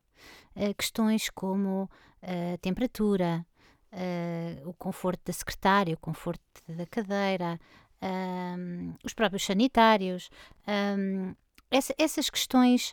uh, 0.56 0.75
questões 0.76 1.29
como 1.31 1.91
a 2.23 2.55
uh, 2.55 2.58
temperatura, 2.58 3.44
uh, 3.93 4.69
o 4.69 4.75
conforto 4.75 5.20
da 5.25 5.32
secretária, 5.32 5.94
o 5.94 5.99
conforto 5.99 6.43
da 6.69 6.87
cadeira, 6.87 7.58
os 9.02 9.14
próprios 9.14 9.46
sanitários, 9.46 10.29
essa, 11.70 11.94
essas 11.96 12.29
questões 12.29 12.93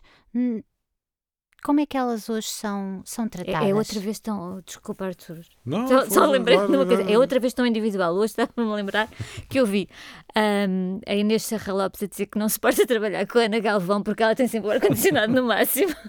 como 1.62 1.80
é 1.80 1.86
que 1.86 1.96
elas 1.96 2.28
hoje 2.28 2.48
são, 2.48 3.02
são 3.04 3.28
tratadas? 3.28 3.62
É, 3.62 3.70
é 3.70 3.74
outra 3.74 4.00
vez 4.00 4.18
tão. 4.18 4.60
Desculpa, 4.66 5.06
Arthur. 5.06 5.38
Não, 5.64 5.86
só, 5.86 6.10
só 6.10 6.26
lembrei 6.26 6.56
de 6.56 6.64
uma 6.64 6.84
coisa. 6.84 7.02
É 7.02 7.16
outra 7.16 7.38
vez 7.38 7.54
tão 7.54 7.64
individual. 7.64 8.14
Hoje 8.14 8.32
estava-me 8.32 8.68
a 8.68 8.74
lembrar 8.74 9.08
que 9.48 9.60
eu 9.60 9.64
vi 9.64 9.88
um, 10.36 11.00
a 11.06 11.14
Inês 11.14 11.44
Serra 11.44 11.72
Lopes 11.72 12.02
a 12.02 12.06
dizer 12.06 12.26
que 12.26 12.38
não 12.38 12.48
se 12.48 12.58
pode 12.58 12.84
trabalhar 12.84 13.26
com 13.26 13.38
a 13.38 13.42
Ana 13.42 13.60
Galvão 13.60 14.02
porque 14.02 14.22
ela 14.22 14.34
tem 14.34 14.48
sempre 14.48 14.68
o 14.68 14.72
ar-condicionado 14.72 15.32
no 15.32 15.44
máximo. 15.44 15.94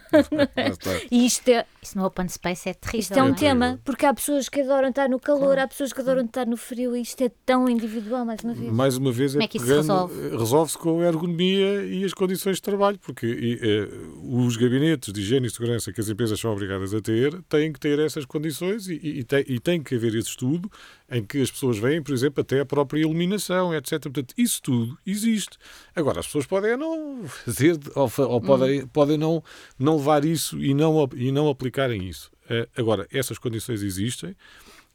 É? 0.56 0.72
E 1.12 1.26
isto 1.26 1.48
é. 1.50 1.66
Isso 1.84 1.98
no 1.98 2.06
Open 2.06 2.28
Space 2.30 2.70
é 2.70 2.74
terrível. 2.74 3.00
Isto 3.00 3.20
é 3.20 3.24
um 3.24 3.30
é? 3.30 3.34
tema, 3.34 3.80
porque 3.84 4.06
há 4.06 4.14
pessoas 4.14 4.48
que 4.48 4.62
adoram 4.62 4.90
estar 4.90 5.10
no 5.10 5.20
calor, 5.20 5.48
claro. 5.48 5.62
há 5.62 5.68
pessoas 5.68 5.92
que 5.92 6.00
adoram 6.00 6.24
estar 6.24 6.46
no 6.48 6.56
frio 6.56 6.96
e 6.96 7.02
isto 7.02 7.22
é 7.22 7.30
tão 7.46 7.68
individual, 7.70 8.26
mais 8.26 8.42
uma 8.42 8.54
vez. 8.54 8.72
Mais 8.72 8.98
uma 8.98 9.12
vez, 9.12 9.34
Como 9.34 9.44
é, 9.44 9.48
que 9.48 9.58
isso 9.58 9.66
resolve? 9.66 10.30
resolve-se 10.30 10.78
com 10.78 11.02
a 11.02 11.06
ergonomia 11.06 11.84
e 11.84 12.04
as 12.06 12.14
condições 12.14 12.56
de 12.56 12.62
trabalho, 12.62 12.98
porque 13.00 13.28
e, 13.28 13.60
eh, 13.62 13.90
os 14.24 14.56
gabinetes 14.56 15.12
de 15.12 15.20
higiene 15.20 15.48
e 15.48 15.50
segurança 15.50 15.92
que 15.92 16.00
as 16.00 16.08
empresas 16.08 16.40
são 16.40 16.52
obrigadas 16.52 16.94
a 16.94 17.02
ter, 17.02 17.42
têm 17.44 17.74
que 17.74 17.80
ter 17.80 18.00
essas 18.00 18.26
condições 18.26 18.88
e, 18.88 18.96
e, 19.04 19.24
tem, 19.24 19.44
e 19.48 19.60
tem 19.60 19.84
que 19.84 19.96
haver 19.96 20.16
esse 20.16 20.30
estudo 20.30 20.72
em 21.14 21.24
que 21.24 21.40
as 21.40 21.52
pessoas 21.52 21.78
veem, 21.78 22.02
por 22.02 22.12
exemplo, 22.12 22.42
até 22.42 22.60
a 22.60 22.66
própria 22.66 23.02
iluminação, 23.02 23.74
etc. 23.74 24.02
Portanto, 24.02 24.34
isso 24.36 24.62
tudo 24.62 24.98
existe. 25.06 25.60
Agora, 25.96 26.20
as 26.20 26.26
pessoas 26.26 26.48
podem 26.48 26.76
não 26.76 27.24
fazer, 27.28 27.78
ou, 27.96 28.12
ou 28.18 28.42
podem, 28.42 28.82
hum. 28.82 28.88
podem 28.88 29.18
não, 29.18 29.44
não 29.78 29.98
levar 29.98 30.26
isso 30.26 30.60
e 30.60 30.74
não, 30.74 31.08
e 31.16 31.32
não 31.32 31.48
aplicarem 31.48 32.10
isso. 32.10 32.32
Uh, 32.46 32.68
agora, 32.76 33.08
essas 33.12 33.38
condições 33.38 33.84
existem 33.84 34.36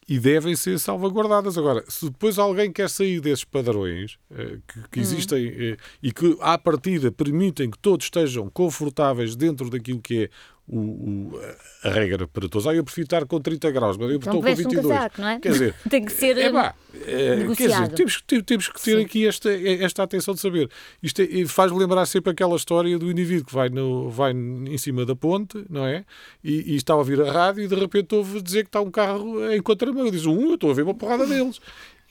e 0.08 0.18
devem 0.18 0.56
ser 0.56 0.78
salvaguardadas. 0.80 1.56
Agora, 1.56 1.84
se 1.87 2.06
depois 2.06 2.37
alguém 2.37 2.72
quer 2.72 2.90
sair 2.90 3.20
desses 3.20 3.44
padrões 3.44 4.18
uh, 4.30 4.60
que, 4.66 4.88
que, 4.90 5.00
existem 5.00 5.48
uh, 5.48 5.76
e 6.02 6.12
que, 6.12 6.37
à 6.40 6.58
partida, 6.58 7.12
permitem 7.12 7.70
que 7.70 7.78
todos 7.78 8.06
estejam 8.06 8.50
confortáveis 8.50 9.37
dentro 9.37 9.70
daquilo 9.70 10.00
que 10.00 10.25
é 10.25 10.30
o, 10.68 10.78
o, 10.78 11.40
a 11.82 11.90
regra 11.90 12.28
para 12.28 12.48
todos. 12.48 12.66
Ah, 12.66 12.75
eu 12.75 12.84
prefiro 12.84 13.06
estar 13.06 13.25
com 13.26 13.40
30 13.40 13.70
graus, 13.70 13.96
mas 13.96 14.10
eu 14.10 14.16
então, 14.16 14.34
estou 14.34 14.42
com 14.42 14.56
22. 14.56 14.84
Um 14.84 14.88
casaco, 14.88 15.20
não 15.20 15.28
é? 15.28 15.40
Quer 15.40 15.52
dizer, 15.52 15.75
tem 15.88 16.04
que 16.04 16.12
ser 16.12 16.37
é, 16.37 16.52
pá, 16.52 16.75
é, 16.94 17.54
quer 17.56 17.68
dizer, 17.68 17.88
temos, 17.88 18.22
temos 18.44 18.68
que 18.68 18.82
ter 18.82 18.96
Sim. 18.96 19.04
aqui 19.04 19.26
esta, 19.26 19.50
esta 19.50 20.02
atenção 20.02 20.34
de 20.34 20.40
saber. 20.40 20.70
Isto 21.02 21.22
é, 21.22 21.46
faz-me 21.46 21.78
lembrar 21.78 22.04
sempre 22.06 22.32
aquela 22.32 22.56
história 22.56 22.98
do 22.98 23.10
indivíduo 23.10 23.46
que 23.46 23.54
vai, 23.54 23.68
no, 23.68 24.10
vai 24.10 24.32
em 24.32 24.78
cima 24.78 25.06
da 25.06 25.16
ponte, 25.16 25.64
não 25.70 25.87
é? 25.87 26.04
E, 26.44 26.75
e 26.75 26.76
está 26.76 26.92
a 26.92 26.96
ouvir 26.96 27.20
a 27.22 27.32
rádio 27.32 27.64
e 27.64 27.68
de 27.68 27.75
repente 27.75 28.14
ouve 28.14 28.42
dizer 28.42 28.64
que 28.64 28.68
está 28.68 28.80
um 28.80 28.90
carro 28.90 29.50
em 29.50 29.62
contramão. 29.62 30.10
Diz, 30.10 30.26
um, 30.26 30.48
eu 30.48 30.54
estou 30.54 30.70
a 30.70 30.75
ver 30.75 30.82
uma 30.82 30.94
porrada 30.94 31.26
deles. 31.26 31.60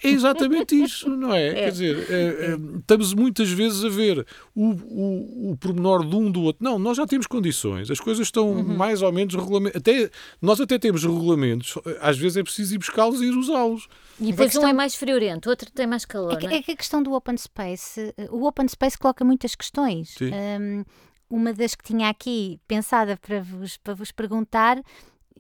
É 0.03 0.09
exatamente 0.09 0.75
isso, 0.75 1.09
não 1.09 1.33
é? 1.33 1.47
é. 1.47 1.53
Quer 1.53 1.71
dizer, 1.71 2.11
é, 2.11 2.23
é, 2.23 2.57
estamos 2.77 3.13
muitas 3.13 3.49
vezes 3.49 3.83
a 3.83 3.89
ver 3.89 4.25
o, 4.55 4.69
o, 4.69 5.51
o 5.51 5.57
pormenor 5.57 6.05
de 6.05 6.15
um 6.15 6.29
do 6.31 6.43
outro. 6.43 6.63
Não, 6.63 6.77
nós 6.77 6.97
já 6.97 7.07
temos 7.07 7.25
condições, 7.25 7.89
as 7.89 7.99
coisas 7.99 8.27
estão 8.27 8.51
uhum. 8.51 8.77
mais 8.77 9.01
ou 9.01 9.11
menos 9.11 9.33
regulamentadas. 9.33 9.81
Até, 9.81 10.11
nós 10.41 10.61
até 10.61 10.77
temos 10.77 11.03
regulamentos, 11.03 11.77
às 11.99 12.17
vezes 12.17 12.37
é 12.37 12.43
preciso 12.43 12.75
ir 12.75 12.77
buscá-los 12.77 13.21
e 13.21 13.25
ir 13.25 13.35
usá-los. 13.35 13.87
E 14.19 14.31
depois 14.31 14.51
questão... 14.51 14.63
um 14.63 14.67
é 14.67 14.73
mais 14.73 14.95
friorento, 14.95 15.49
o 15.49 15.51
outro 15.51 15.71
tem 15.71 15.87
mais 15.87 16.05
calor. 16.05 16.33
É 16.33 16.35
que, 16.37 16.47
é? 16.47 16.55
é 16.55 16.61
que, 16.61 16.71
a 16.71 16.75
questão 16.75 17.01
do 17.01 17.13
open 17.13 17.37
space, 17.37 18.13
o 18.29 18.45
open 18.45 18.67
space 18.67 18.97
coloca 18.97 19.25
muitas 19.25 19.55
questões. 19.55 20.15
Um, 20.21 20.83
uma 21.29 21.53
das 21.53 21.75
que 21.75 21.83
tinha 21.83 22.09
aqui 22.09 22.59
pensada 22.67 23.17
para 23.17 23.41
vos, 23.41 23.77
para 23.77 23.93
vos 23.93 24.11
perguntar 24.11 24.81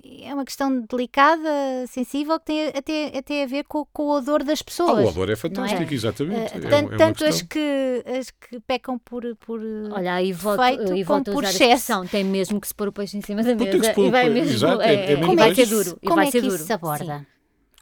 é 0.03 0.33
uma 0.33 0.45
questão 0.45 0.81
delicada, 0.81 1.49
sensível, 1.87 2.39
que 2.39 2.45
tem 2.45 2.67
até, 2.67 3.17
até 3.17 3.43
a 3.43 3.47
ver 3.47 3.63
com, 3.65 3.85
com 3.85 4.03
o 4.03 4.17
odor 4.17 4.43
das 4.43 4.61
pessoas. 4.61 4.99
Ah, 4.99 5.01
o 5.01 5.07
odor 5.09 5.29
é 5.29 5.35
fantástico, 5.35 5.81
é? 5.81 5.93
exatamente. 5.93 6.57
Uh, 6.57 6.61
tanto, 6.69 6.93
é, 6.93 6.97
tanto 6.97 7.25
as, 7.25 7.41
que, 7.41 8.03
as 8.19 8.29
que 8.31 8.59
pecam 8.61 8.97
por, 8.99 9.23
por 9.37 9.61
Olha, 9.91 10.13
aí 10.15 10.31
volto, 10.33 10.61
feito, 10.61 10.95
e 10.95 11.03
volto 11.03 11.31
por 11.31 11.43
excesso. 11.43 12.05
Tem 12.11 12.23
mesmo 12.23 12.59
que 12.59 12.67
se 12.67 12.75
pôr 12.75 12.87
o 12.87 12.91
peixe 12.91 13.17
em 13.17 13.21
cima 13.21 13.43
da 13.43 13.55
mesa 13.55 13.93
e 13.97 14.09
vai 14.09 14.29
mesmo. 14.29 14.53
Exato, 14.53 14.81
é, 14.81 14.93
é, 14.93 15.13
é, 15.13 15.15
como 15.17 15.39
é 15.39 15.53
que 15.53 15.65
duro. 15.65 15.99
Como 16.05 16.19
é 16.19 16.31
que 16.31 16.37
isso 16.37 16.57
se 16.57 16.73
aborda? 16.73 17.19
Sim. 17.19 17.25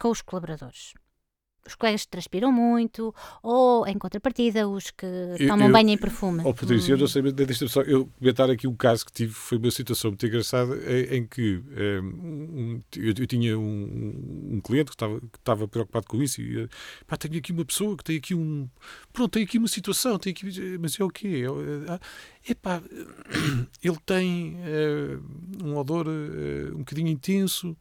Com 0.00 0.10
os 0.10 0.22
colaboradores? 0.22 0.94
Os 1.66 1.74
colegas 1.74 2.06
transpiram 2.06 2.52
muito, 2.52 3.14
ou 3.42 3.86
em 3.86 3.98
contrapartida, 3.98 4.68
os 4.68 4.90
que 4.90 5.06
eu, 5.06 5.48
tomam 5.48 5.66
eu, 5.66 5.72
banho 5.72 5.90
em 5.90 5.98
perfume. 5.98 6.42
Oh, 6.44 6.54
Patrícia, 6.54 6.94
hum. 6.94 6.96
eu 6.96 7.00
não 7.00 7.06
sei, 7.06 7.22
deixa 7.32 7.68
só 7.68 7.82
eu 7.82 8.06
comentar 8.18 8.50
aqui 8.50 8.66
um 8.66 8.74
caso 8.74 9.04
que 9.04 9.12
tive, 9.12 9.32
foi 9.32 9.58
uma 9.58 9.70
situação 9.70 10.10
muito 10.10 10.26
engraçada, 10.26 10.74
em, 10.90 11.18
em 11.18 11.26
que 11.26 11.62
eh, 11.76 12.00
um, 12.00 12.80
eu, 12.96 13.14
eu, 13.18 13.26
tinha 13.26 13.58
um, 13.58 14.52
um, 14.54 14.60
cliente 14.60 14.90
que 14.90 14.94
estava, 14.94 15.20
que 15.20 15.38
estava 15.38 15.68
preocupado 15.68 16.06
com 16.06 16.22
isso 16.22 16.40
e 16.40 16.68
pá, 17.06 17.16
tenho 17.16 17.38
aqui 17.38 17.52
uma 17.52 17.64
pessoa 17.64 17.96
que 17.96 18.04
tem 18.04 18.16
aqui 18.16 18.34
um. 18.34 18.68
Pronto, 19.12 19.32
tem 19.32 19.42
aqui 19.42 19.58
uma 19.58 19.68
situação, 19.68 20.18
tem 20.18 20.32
aqui, 20.32 20.78
mas 20.78 20.98
é 20.98 21.04
o 21.04 21.08
quê? 21.08 21.44
É, 21.44 21.92
ah, 21.92 22.00
epá, 22.48 22.82
ele 23.82 23.98
tem 24.04 24.56
uh, 24.56 25.64
um 25.64 25.76
odor 25.76 26.06
uh, 26.06 26.74
um 26.74 26.78
bocadinho 26.78 27.08
intenso. 27.08 27.76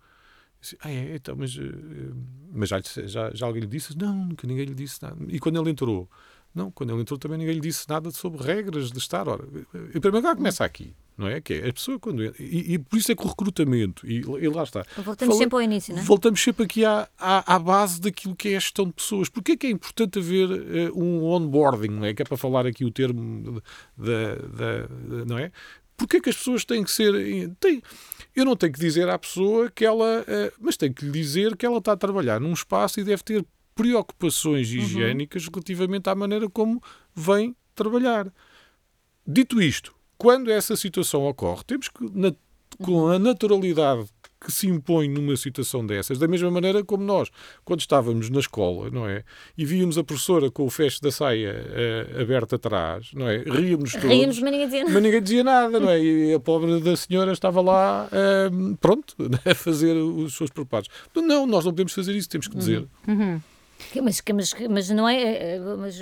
Ah, 0.80 0.92
é, 0.92 1.16
então, 1.16 1.36
mas, 1.38 1.56
eh, 1.58 2.14
mas 2.52 2.70
já, 2.70 2.82
já, 3.06 3.32
já 3.34 3.46
alguém 3.46 3.62
lhe 3.62 3.68
disse? 3.68 3.98
Não, 3.98 4.14
nunca 4.26 4.48
ninguém 4.48 4.66
lhe 4.66 4.74
disse 4.74 5.02
nada. 5.02 5.18
E 5.28 5.40
quando 5.40 5.60
ele 5.60 5.70
entrou? 5.70 6.10
Não, 6.56 6.72
quando 6.72 6.94
ele 6.94 7.02
entrou 7.02 7.20
também 7.20 7.38
ninguém 7.38 7.56
lhe 7.56 7.60
disse 7.60 7.88
nada 7.90 8.10
sobre 8.12 8.42
regras 8.42 8.90
de 8.90 8.98
estar. 8.98 9.28
Ora, 9.28 9.44
em 9.44 10.00
primeiro 10.00 10.16
lugar 10.16 10.38
começa 10.38 10.64
aqui, 10.64 10.96
não 11.18 11.28
é? 11.28 11.42
Que 11.42 11.56
é 11.56 11.70
a 11.70 11.74
pessoa 11.74 12.00
quando... 12.00 12.24
E, 12.24 12.74
e 12.74 12.80
por 12.80 12.98
isso 12.98 13.12
é 13.12 13.16
que 13.16 13.26
o 13.26 13.28
recrutamento, 13.28 14.08
e, 14.08 14.22
e 14.22 14.48
lá 14.48 14.64
está. 14.64 14.86
Voltamos 14.96 15.36
Fala, 15.36 15.38
sempre 15.38 15.56
ao 15.58 15.62
início, 15.62 15.94
não 15.94 16.02
é? 16.02 16.06
Voltamos 16.06 16.42
sempre 16.42 16.64
aqui 16.64 16.86
à, 16.86 17.10
à, 17.20 17.56
à, 17.56 17.60
base 17.60 18.00
daquilo 18.00 18.34
que 18.38 18.50
é 18.50 18.56
a 18.56 18.60
gestão 18.60 18.86
de 18.86 18.94
pessoas. 18.94 19.28
Porquê 19.28 19.52
é 19.52 19.58
que 19.58 19.68
é 19.68 19.70
importante 19.70 20.18
haver 20.18 20.50
uh, 20.50 20.98
um 20.98 21.26
onboarding, 21.26 21.90
não 21.90 22.06
é? 22.06 22.14
Que 22.14 22.22
é 22.22 22.26
para 22.26 22.38
falar 22.38 22.66
aqui 22.66 22.86
o 22.86 22.92
termo 22.92 23.62
da... 23.98 25.26
não 25.28 25.38
é? 25.38 25.52
Porquê 25.98 26.18
é 26.18 26.20
que 26.20 26.30
as 26.30 26.38
pessoas 26.38 26.66
têm 26.66 26.84
que 26.84 26.92
ser... 26.92 27.14
Têm, 27.60 27.82
eu 28.36 28.44
não 28.44 28.56
tenho 28.56 28.74
que 28.74 28.80
dizer 28.80 29.08
à 29.08 29.18
pessoa 29.18 29.72
que 29.72 29.86
ela. 29.86 30.26
Eh, 30.28 30.52
mas 30.60 30.76
tenho 30.76 30.94
que 30.94 31.06
lhe 31.06 31.12
dizer 31.12 31.56
que 31.56 31.66
ela 31.66 31.78
está 31.78 31.94
a 31.94 31.98
trabalhar 31.98 32.40
num 32.40 32.52
espaço 32.52 33.00
e 33.00 33.04
deve 33.04 33.24
ter 33.24 33.46
preocupações 33.74 34.70
uhum. 34.70 34.78
higiênicas 34.78 35.46
uhum. 35.46 35.52
relativamente 35.54 36.10
à 36.10 36.16
maneira 36.16 36.50
como 36.50 36.82
vem 37.14 37.56
trabalhar. 37.74 38.32
Dito 39.26 39.62
isto, 39.62 39.96
quando 40.18 40.52
essa 40.52 40.76
situação 40.76 41.26
ocorre, 41.26 41.64
temos 41.66 41.88
que, 41.88 42.10
na, 42.12 42.34
com 42.84 43.08
a 43.08 43.18
naturalidade 43.18 44.10
que 44.46 44.52
se 44.52 44.68
impõe 44.68 45.10
numa 45.10 45.36
situação 45.36 45.86
dessas, 45.86 46.20
da 46.20 46.28
mesma 46.28 46.52
maneira 46.52 46.84
como 46.84 47.04
nós, 47.04 47.32
quando 47.64 47.80
estávamos 47.80 48.30
na 48.30 48.40
escola, 48.40 48.92
não 48.92 49.08
é? 49.08 49.24
E 49.58 49.66
víamos 49.66 49.98
a 49.98 50.04
professora 50.04 50.52
com 50.52 50.64
o 50.66 50.70
fecho 50.70 51.02
da 51.02 51.12
saia 51.12 51.56
uh, 52.16 52.22
aberto 52.22 52.56
atrás, 52.56 53.10
não 53.14 53.28
é? 53.28 53.38
Ríamos 53.38 53.94
todos. 53.94 54.10
Ríamos, 54.10 54.40
mas 54.40 54.52
ninguém 54.52 54.68
dizia 54.68 54.84
nada. 54.84 54.94
Mas 54.94 55.04
ninguém 55.04 55.22
dizia 55.22 55.44
nada, 55.44 55.80
não 55.80 55.90
é? 55.90 56.00
E 56.00 56.34
a 56.34 56.40
pobre 56.40 56.80
da 56.80 56.96
senhora 56.96 57.32
estava 57.32 57.60
lá, 57.62 58.08
uh, 58.08 58.78
pronto, 58.78 59.16
a 59.44 59.56
fazer 59.56 59.94
os 59.94 60.36
seus 60.36 60.52
preparos. 60.52 60.90
Não, 61.16 61.48
nós 61.48 61.66
não 61.66 61.72
podemos 61.72 61.94
fazer 61.94 62.16
isso, 62.16 62.30
temos 62.30 62.48
que 62.48 62.56
dizer. 62.56 62.86
Uhum. 63.08 63.16
Uhum. 63.16 63.42
Mas, 64.02 64.22
mas, 64.34 64.54
mas 64.70 64.90
não 64.90 65.08
é, 65.08 65.22
é, 65.22 65.56
é 65.56 65.60
mas 65.60 66.00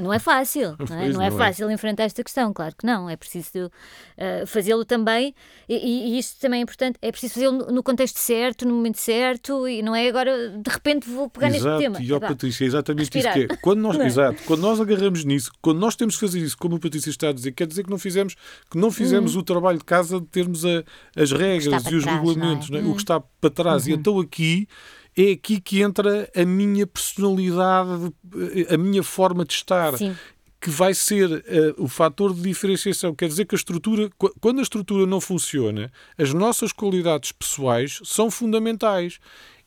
não 0.00 0.12
é 0.12 0.18
fácil, 0.18 0.76
não 0.88 0.96
é, 0.96 0.98
não 0.98 1.02
é, 1.02 1.08
não 1.08 1.22
é 1.22 1.30
fácil 1.30 1.70
enfrentar 1.70 2.04
esta 2.04 2.22
questão, 2.22 2.52
claro 2.52 2.74
que 2.76 2.86
não, 2.86 3.08
é 3.08 3.16
preciso 3.16 3.66
uh, 3.66 4.46
fazê-lo 4.46 4.84
também, 4.84 5.34
e, 5.68 5.74
e, 6.14 6.18
isto 6.18 6.40
também 6.40 6.60
é 6.60 6.62
importante, 6.62 6.98
é 7.02 7.10
preciso 7.10 7.34
fazê-lo 7.34 7.72
no 7.72 7.82
contexto 7.82 8.18
certo, 8.18 8.66
no 8.66 8.74
momento 8.74 8.98
certo, 8.98 9.68
e 9.68 9.82
não 9.82 9.94
é 9.94 10.08
agora, 10.08 10.50
de 10.50 10.70
repente 10.70 11.08
vou 11.08 11.28
pegar 11.28 11.48
exato, 11.48 11.78
neste 11.78 11.82
tema. 11.82 12.02
E, 12.02 12.12
ó, 12.12 12.20
Patrícia, 12.20 12.64
é 12.64 12.66
exatamente 12.66 13.00
Respirar. 13.00 13.38
isso 13.38 13.48
que 13.48 13.54
é. 13.54 13.56
Quando 13.56 13.80
nós, 13.80 13.98
exato, 14.00 14.42
quando 14.44 14.60
nós 14.60 14.80
agarramos 14.80 15.24
nisso, 15.24 15.50
quando 15.60 15.78
nós 15.78 15.96
temos 15.96 16.14
que 16.14 16.20
fazer 16.20 16.40
isso, 16.40 16.56
como 16.56 16.76
a 16.76 16.80
Patrícia 16.80 17.10
está 17.10 17.28
a 17.28 17.32
dizer, 17.32 17.52
quer 17.52 17.66
dizer 17.66 17.84
que 17.84 17.90
não 17.90 17.98
fizemos, 17.98 18.34
que 18.70 18.78
não 18.78 18.90
fizemos 18.90 19.36
hum. 19.36 19.40
o 19.40 19.42
trabalho 19.42 19.78
de 19.78 19.84
casa 19.84 20.20
de 20.20 20.26
termos 20.26 20.64
a, 20.64 20.84
as 21.16 21.32
regras 21.32 21.84
e 21.84 21.94
os 21.96 22.04
trás, 22.04 22.16
regulamentos, 22.16 22.70
é? 22.70 22.78
Hum. 22.78 22.90
o 22.90 22.94
que 22.94 23.02
está 23.02 23.20
para 23.20 23.50
trás, 23.50 23.84
uhum. 23.84 23.90
e 23.90 23.94
então 23.94 24.18
aqui 24.20 24.68
é 25.16 25.32
aqui 25.32 25.60
que 25.60 25.82
entra 25.82 26.30
a 26.34 26.44
minha 26.44 26.86
personalidade, 26.86 28.12
a 28.68 28.76
minha 28.76 29.02
forma 29.02 29.44
de 29.44 29.54
estar. 29.54 29.96
Sim. 29.96 30.16
Que 30.62 30.68
vai 30.68 30.92
ser 30.92 31.30
uh, 31.30 31.42
o 31.82 31.88
fator 31.88 32.34
de 32.34 32.42
diferenciação. 32.42 33.14
Quer 33.14 33.28
dizer 33.28 33.46
que 33.46 33.54
a 33.54 33.56
estrutura, 33.56 34.10
quando 34.42 34.58
a 34.58 34.62
estrutura 34.62 35.06
não 35.06 35.18
funciona, 35.18 35.90
as 36.18 36.34
nossas 36.34 36.70
qualidades 36.70 37.32
pessoais 37.32 37.98
são 38.04 38.30
fundamentais. 38.30 39.18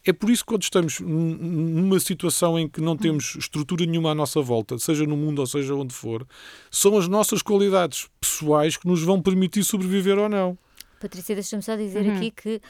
É 0.05 0.13
por 0.13 0.29
isso 0.29 0.43
que 0.43 0.49
quando 0.49 0.61
estamos 0.61 0.99
numa 0.99 1.99
situação 1.99 2.59
em 2.59 2.67
que 2.67 2.79
não 2.81 2.95
temos 2.95 3.35
estrutura 3.37 3.85
nenhuma 3.85 4.11
à 4.11 4.15
nossa 4.15 4.39
volta, 4.39 4.77
seja 4.77 5.05
no 5.07 5.17
mundo 5.17 5.39
ou 5.39 5.47
seja 5.47 5.73
onde 5.73 5.93
for, 5.95 6.27
são 6.69 6.95
as 6.97 7.07
nossas 7.07 7.41
qualidades 7.41 8.07
pessoais 8.19 8.77
que 8.77 8.85
nos 8.85 9.01
vão 9.01 9.19
permitir 9.19 9.63
sobreviver 9.63 10.19
ou 10.19 10.29
não. 10.29 10.57
Patrícia, 10.99 11.33
deixa-me 11.33 11.63
só 11.63 11.75
dizer 11.75 12.05
uhum. 12.05 12.17
aqui 12.17 12.31
que 12.31 12.61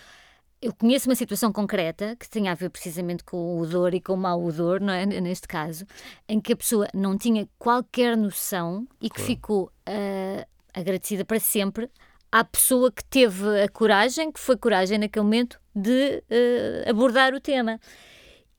eu 0.63 0.73
conheço 0.73 1.09
uma 1.09 1.15
situação 1.15 1.51
concreta 1.51 2.15
que 2.15 2.29
tem 2.29 2.47
a 2.47 2.53
ver 2.55 2.69
precisamente 2.69 3.23
com 3.23 3.37
o 3.37 3.59
odor 3.61 3.93
e 3.93 3.99
com 3.99 4.13
o 4.13 4.17
mau 4.17 4.41
odor, 4.41 4.79
não 4.79 4.93
é? 4.93 5.05
Neste 5.05 5.45
caso, 5.45 5.85
em 6.27 6.39
que 6.39 6.53
a 6.53 6.55
pessoa 6.55 6.87
não 6.93 7.17
tinha 7.17 7.47
qualquer 7.59 8.15
noção 8.15 8.87
e 9.01 9.09
que 9.09 9.15
claro. 9.15 9.27
ficou 9.27 9.63
uh, 9.65 10.47
agradecida 10.73 11.25
para 11.25 11.39
sempre 11.39 11.89
à 12.31 12.45
pessoa 12.45 12.91
que 12.91 13.03
teve 13.03 13.61
a 13.61 13.67
coragem, 13.67 14.31
que 14.31 14.39
foi 14.39 14.55
coragem 14.55 14.97
naquele 14.97 15.23
momento, 15.23 15.59
de 15.75 16.23
uh, 16.29 16.89
abordar 16.89 17.33
o 17.33 17.41
tema. 17.41 17.77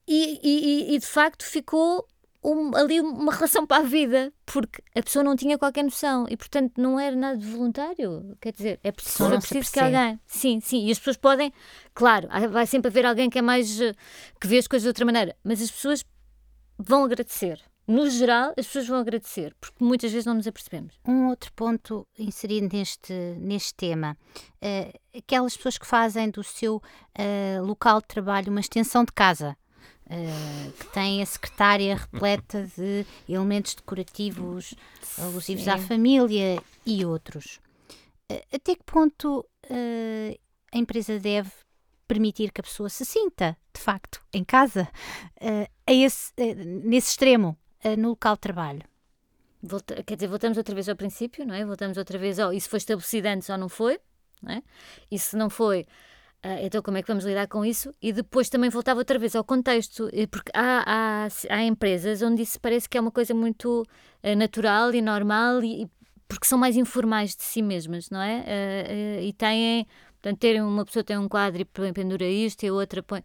E, 0.07 0.39
e, 0.43 0.95
e, 0.95 0.99
de 0.99 1.07
facto 1.07 1.45
ficou 1.45 2.07
um, 2.45 2.77
ali 2.77 3.01
uma 3.01 3.33
relação 3.33 3.67
para 3.67 3.83
a 3.83 3.87
vida, 3.87 4.33
porque 4.45 4.83
a 4.95 5.03
pessoa 5.03 5.25
não 5.25 5.35
tinha 5.35 5.57
qualquer 5.57 5.83
noção 5.83 6.27
e, 6.29 6.37
portanto, 6.37 6.75
não 6.77 7.01
era 7.01 7.17
nada 7.17 7.39
de 7.39 7.47
voluntário. 7.47 8.37
Quer 8.41 8.53
dizer, 8.53 8.81
é 8.85 8.93
preciso, 8.93 9.33
é 9.33 9.39
preciso 9.39 9.73
que 9.73 9.81
alguém. 9.81 10.21
Sim, 10.27 10.61
sim. 10.61 10.87
E 10.87 10.93
as 10.93 10.99
pessoas 10.99 11.17
podem, 11.17 11.53
claro, 11.95 12.29
vai 12.51 12.67
sempre 12.67 12.89
haver 12.89 13.07
alguém 13.07 13.31
que 13.31 13.39
é 13.39 13.43
mais. 13.43 13.81
Eh, 13.81 13.95
que 14.41 14.47
vê 14.47 14.59
as 14.59 14.69
coisas 14.69 14.83
de 14.83 14.89
outra 14.89 15.07
maneira, 15.07 15.35
mas 15.43 15.63
as 15.63 15.71
pessoas 15.71 16.05
vão 16.79 17.05
agradecer. 17.05 17.61
No 17.87 18.09
geral, 18.09 18.55
as 18.57 18.67
pessoas 18.67 18.89
vão 18.89 18.99
agradecer, 18.99 19.55
porque 19.61 19.85
muitas 19.85 20.11
vezes 20.11 20.25
não 20.25 20.35
nos 20.35 20.47
apercebemos. 20.47 20.95
Um 21.07 21.29
outro 21.29 21.53
ponto 21.53 22.07
inserido 22.19 22.75
neste, 22.75 23.13
neste 23.39 23.75
tema: 23.75 24.17
uh, 24.63 25.19
aquelas 25.19 25.57
pessoas 25.57 25.77
que 25.77 25.87
fazem 25.87 26.31
do 26.31 26.43
seu 26.43 26.77
uh, 26.77 27.63
local 27.65 28.01
de 28.01 28.07
trabalho 28.07 28.51
uma 28.51 28.61
extensão 28.61 29.05
de 29.05 29.13
casa. 29.13 29.57
Uh, 30.07 30.71
que 30.73 30.87
tem 30.93 31.23
a 31.23 31.27
secretária 31.27 31.97
repleta 31.97 32.71
de 32.77 33.07
elementos 33.27 33.75
decorativos 33.75 34.75
alusivos 35.19 35.65
Sim. 35.65 35.71
à 35.71 35.79
família 35.79 36.63
e 36.85 37.07
outros. 37.07 37.59
Uh, 38.31 38.39
até 38.53 38.75
que 38.75 38.85
ponto 38.85 39.39
uh, 39.41 40.41
a 40.73 40.77
empresa 40.77 41.19
deve 41.19 41.51
permitir 42.07 42.53
que 42.53 42.61
a 42.61 42.65
pessoa 42.65 42.91
se 42.91 43.03
sinta, 43.07 43.57
de 43.73 43.81
facto, 43.81 44.23
em 44.31 44.45
casa, 44.45 44.87
a 45.87 45.93
esse, 45.93 46.33
nesse 46.85 47.09
extremo, 47.13 47.57
no 47.97 48.11
local 48.11 48.35
de 48.35 48.41
trabalho? 48.41 48.83
Volta, 49.63 50.03
quer 50.03 50.15
dizer, 50.17 50.27
voltamos 50.29 50.59
outra 50.59 50.75
vez 50.75 50.87
ao 50.87 50.97
princípio, 50.97 51.47
não 51.47 51.55
é? 51.55 51.65
Voltamos 51.65 51.97
outra 51.97 52.19
vez 52.19 52.39
ao 52.39 52.53
isso 52.53 52.69
foi 52.69 52.77
estabelecido 52.77 53.27
antes 53.27 53.49
ou 53.49 53.57
não 53.57 53.71
foi, 53.71 53.99
não 54.43 54.53
é? 54.53 54.63
E 55.11 55.19
se 55.19 55.35
não 55.35 55.49
foi, 55.49 55.87
então, 56.63 56.83
como 56.83 56.99
é 56.99 57.03
que 57.03 57.09
vamos 57.09 57.25
lidar 57.25 57.49
com 57.49 57.65
isso? 57.65 57.91
E 58.03 58.13
depois 58.13 58.49
também 58.51 58.69
voltava 58.69 59.01
outra 59.01 59.19
vez 59.19 59.35
ao 59.35 59.43
contexto, 59.43 60.11
porque 60.31 60.51
há, 60.55 61.27
há, 61.27 61.29
há 61.51 61.65
empresas 61.65 62.21
onde 62.23 62.43
isso 62.43 62.61
parece 62.61 62.89
que 62.89 62.99
é 62.99 63.01
uma 63.01 63.11
coisa 63.11 63.33
muito 63.35 63.83
uh, 64.23 64.37
natural 64.37 64.95
e 64.95 65.01
normal, 65.01 65.63
e, 65.65 65.89
porque 66.29 66.47
são 66.47 66.59
mais 66.59 66.77
informais 66.77 67.35
de 67.35 67.43
si 67.45 67.63
mesmas, 67.63 68.11
não 68.11 68.21
é? 68.21 68.41
Uh, 68.41 69.23
e 69.23 69.33
têm, 69.33 69.87
portanto, 70.21 70.39
terem 70.39 70.63
uma 70.63 70.85
pessoa 70.85 71.03
tem 71.03 71.17
um 71.17 71.29
quadro 71.29 71.63
e 71.63 71.93
pendura 71.93 72.27
isto 72.27 72.63
e 72.65 72.69
a 72.69 72.73
outra 72.73 73.03
põe. 73.03 73.23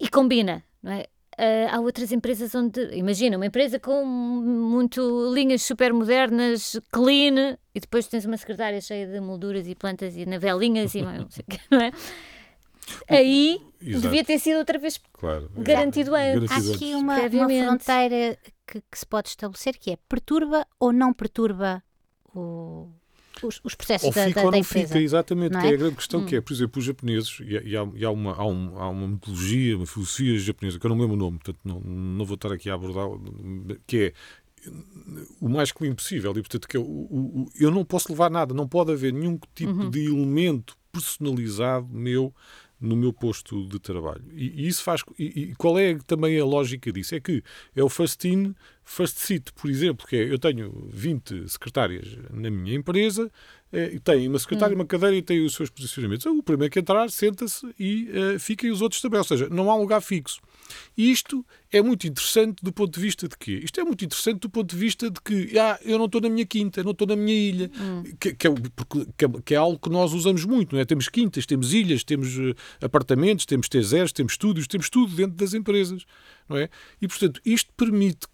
E 0.00 0.08
combina, 0.08 0.64
não 0.82 0.92
é? 0.92 1.06
Uh, 1.38 1.66
há 1.70 1.80
outras 1.80 2.12
empresas 2.12 2.54
onde, 2.54 2.94
imagina, 2.94 3.36
uma 3.36 3.46
empresa 3.46 3.80
com 3.80 4.04
muito 4.04 5.32
linhas 5.32 5.62
super 5.62 5.92
modernas, 5.92 6.78
clean, 6.92 7.56
e 7.74 7.80
depois 7.80 8.06
tens 8.06 8.26
uma 8.26 8.36
secretária 8.36 8.80
cheia 8.80 9.06
de 9.06 9.18
molduras 9.18 9.66
e 9.66 9.74
plantas 9.74 10.14
e 10.14 10.26
navelinhas 10.26 10.94
e 10.94 11.00
não 11.02 11.30
sei 11.30 11.44
o 11.48 11.74
não 11.74 11.80
é? 11.80 11.90
Aí 13.08 13.60
Exato. 13.80 14.02
devia 14.02 14.24
ter 14.24 14.38
sido 14.38 14.58
outra 14.58 14.78
vez 14.78 15.00
claro, 15.12 15.50
garantido 15.56 16.14
antes. 16.14 16.50
Há 16.50 16.74
aqui 16.74 16.94
uma, 16.94 17.16
uma 17.20 17.48
fronteira 17.48 18.38
que, 18.66 18.80
que, 18.80 18.98
se 18.98 19.06
pode 19.06 19.28
estabelecer 19.28 19.78
que 19.78 19.92
é 19.92 19.98
perturba 20.08 20.66
ou 20.78 20.92
não 20.92 21.12
perturba 21.12 21.82
o, 22.34 22.90
os, 23.46 23.60
os 23.62 23.74
processos 23.74 24.08
ou 24.08 24.14
da, 24.14 24.26
fica 24.26 24.40
da, 24.40 24.46
ou 24.46 24.52
não 24.52 24.58
empresa, 24.58 24.88
fica, 24.88 25.00
exatamente, 25.00 25.56
é? 25.56 25.70
é? 25.70 25.74
a 25.74 25.76
grande 25.76 25.96
questão 25.96 26.20
hum. 26.20 26.26
que 26.26 26.36
é, 26.36 26.40
por 26.40 26.52
exemplo, 26.52 26.78
os 26.78 26.84
japoneses, 26.84 27.38
e, 27.40 27.76
há, 27.76 27.88
e 27.94 28.04
há, 28.04 28.10
uma, 28.10 28.34
há, 28.34 28.46
um, 28.46 28.78
há, 28.78 28.88
uma 28.88 29.08
mitologia, 29.08 29.76
uma 29.76 29.86
filosofia 29.86 30.38
japonesa, 30.38 30.78
que 30.78 30.86
eu 30.86 30.90
não 30.90 30.98
lembro 30.98 31.14
o 31.14 31.18
nome, 31.18 31.38
portanto 31.38 31.60
não, 31.64 31.80
não 31.80 32.24
vou 32.24 32.34
estar 32.34 32.52
aqui 32.52 32.70
a 32.70 32.74
abordar, 32.74 33.08
que 33.86 33.96
é 33.96 34.12
o 35.40 35.48
mais 35.48 35.72
clean 35.72 35.94
possível. 35.94 36.30
E, 36.32 36.40
portanto, 36.40 36.68
que 36.68 36.76
eu, 36.76 36.82
o, 36.82 37.42
o, 37.42 37.48
eu 37.58 37.70
não 37.70 37.84
posso 37.84 38.10
levar 38.10 38.30
nada, 38.30 38.54
não 38.54 38.68
pode 38.68 38.92
haver 38.92 39.12
nenhum 39.12 39.38
tipo 39.54 39.72
uhum. 39.72 39.90
de 39.90 40.06
elemento 40.06 40.76
personalizado 40.92 41.88
meu 41.90 42.34
no 42.82 42.96
meu 42.96 43.12
posto 43.12 43.66
de 43.68 43.78
trabalho. 43.78 44.24
E, 44.32 44.64
e 44.64 44.68
isso 44.68 44.82
faz. 44.82 45.02
E, 45.18 45.24
e, 45.24 45.54
qual 45.54 45.78
é 45.78 45.96
também 46.06 46.38
a 46.38 46.44
lógica 46.44 46.92
disso? 46.92 47.14
É 47.14 47.20
que 47.20 47.42
é 47.74 47.82
o 47.82 47.88
first 47.88 48.24
in, 48.24 48.54
first 48.84 49.16
seat, 49.18 49.52
por 49.52 49.70
exemplo, 49.70 50.06
que 50.06 50.16
é, 50.16 50.30
eu 50.30 50.38
tenho 50.38 50.88
20 50.90 51.48
secretárias 51.48 52.18
na 52.30 52.50
minha 52.50 52.74
empresa, 52.74 53.30
é, 53.72 53.98
tem 54.04 54.28
uma 54.28 54.38
secretária, 54.38 54.74
hum. 54.76 54.80
uma 54.80 54.84
cadeira 54.84 55.16
e 55.16 55.22
tem 55.22 55.44
os 55.44 55.54
seus 55.54 55.70
posicionamentos. 55.70 56.26
O 56.26 56.42
primeiro 56.42 56.70
que 56.70 56.78
entrar, 56.78 57.10
senta-se 57.10 57.66
e 57.78 58.10
uh, 58.10 58.38
fica 58.38 58.66
e 58.66 58.70
os 58.70 58.82
outros 58.82 59.00
também. 59.00 59.18
Ou 59.18 59.24
seja, 59.24 59.48
não 59.48 59.70
há 59.70 59.76
um 59.76 59.80
lugar 59.80 60.02
fixo. 60.02 60.40
E 60.96 61.10
isto 61.10 61.44
é 61.70 61.80
muito 61.80 62.06
interessante 62.06 62.62
do 62.62 62.72
ponto 62.72 62.94
de 62.94 63.00
vista 63.00 63.26
de 63.26 63.36
quê? 63.36 63.60
Isto 63.64 63.80
é 63.80 63.84
muito 63.84 64.04
interessante 64.04 64.40
do 64.40 64.50
ponto 64.50 64.70
de 64.70 64.76
vista 64.76 65.10
de 65.10 65.20
que 65.20 65.58
ah, 65.58 65.78
eu 65.84 65.98
não 65.98 66.04
estou 66.04 66.20
na 66.20 66.28
minha 66.28 66.44
quinta, 66.44 66.82
não 66.82 66.90
estou 66.92 67.06
na 67.06 67.16
minha 67.16 67.34
ilha, 67.34 67.70
hum. 67.80 68.02
que, 68.20 68.34
que, 68.34 68.46
é, 68.46 68.54
que, 69.16 69.24
é, 69.24 69.28
que, 69.44 69.54
é, 69.54 69.56
algo 69.56 69.78
que 69.78 69.88
nós 69.88 70.12
usamos 70.12 70.44
muito, 70.44 70.74
não 70.74 70.80
é? 70.80 70.84
Temos 70.84 71.08
quintas, 71.08 71.46
temos 71.46 71.72
ilhas, 71.72 72.04
temos 72.04 72.36
uh, 72.36 72.54
apartamentos, 72.82 73.46
temos 73.46 73.68
T0s, 73.68 74.12
temos 74.12 74.34
estúdios, 74.34 74.66
temos 74.66 74.90
tudo 74.90 75.14
dentro 75.14 75.36
das 75.36 75.54
empresas, 75.54 76.04
não 76.46 76.58
é? 76.58 76.68
E, 77.00 77.08
portanto, 77.08 77.40
isto 77.44 77.72
permite 77.74 78.26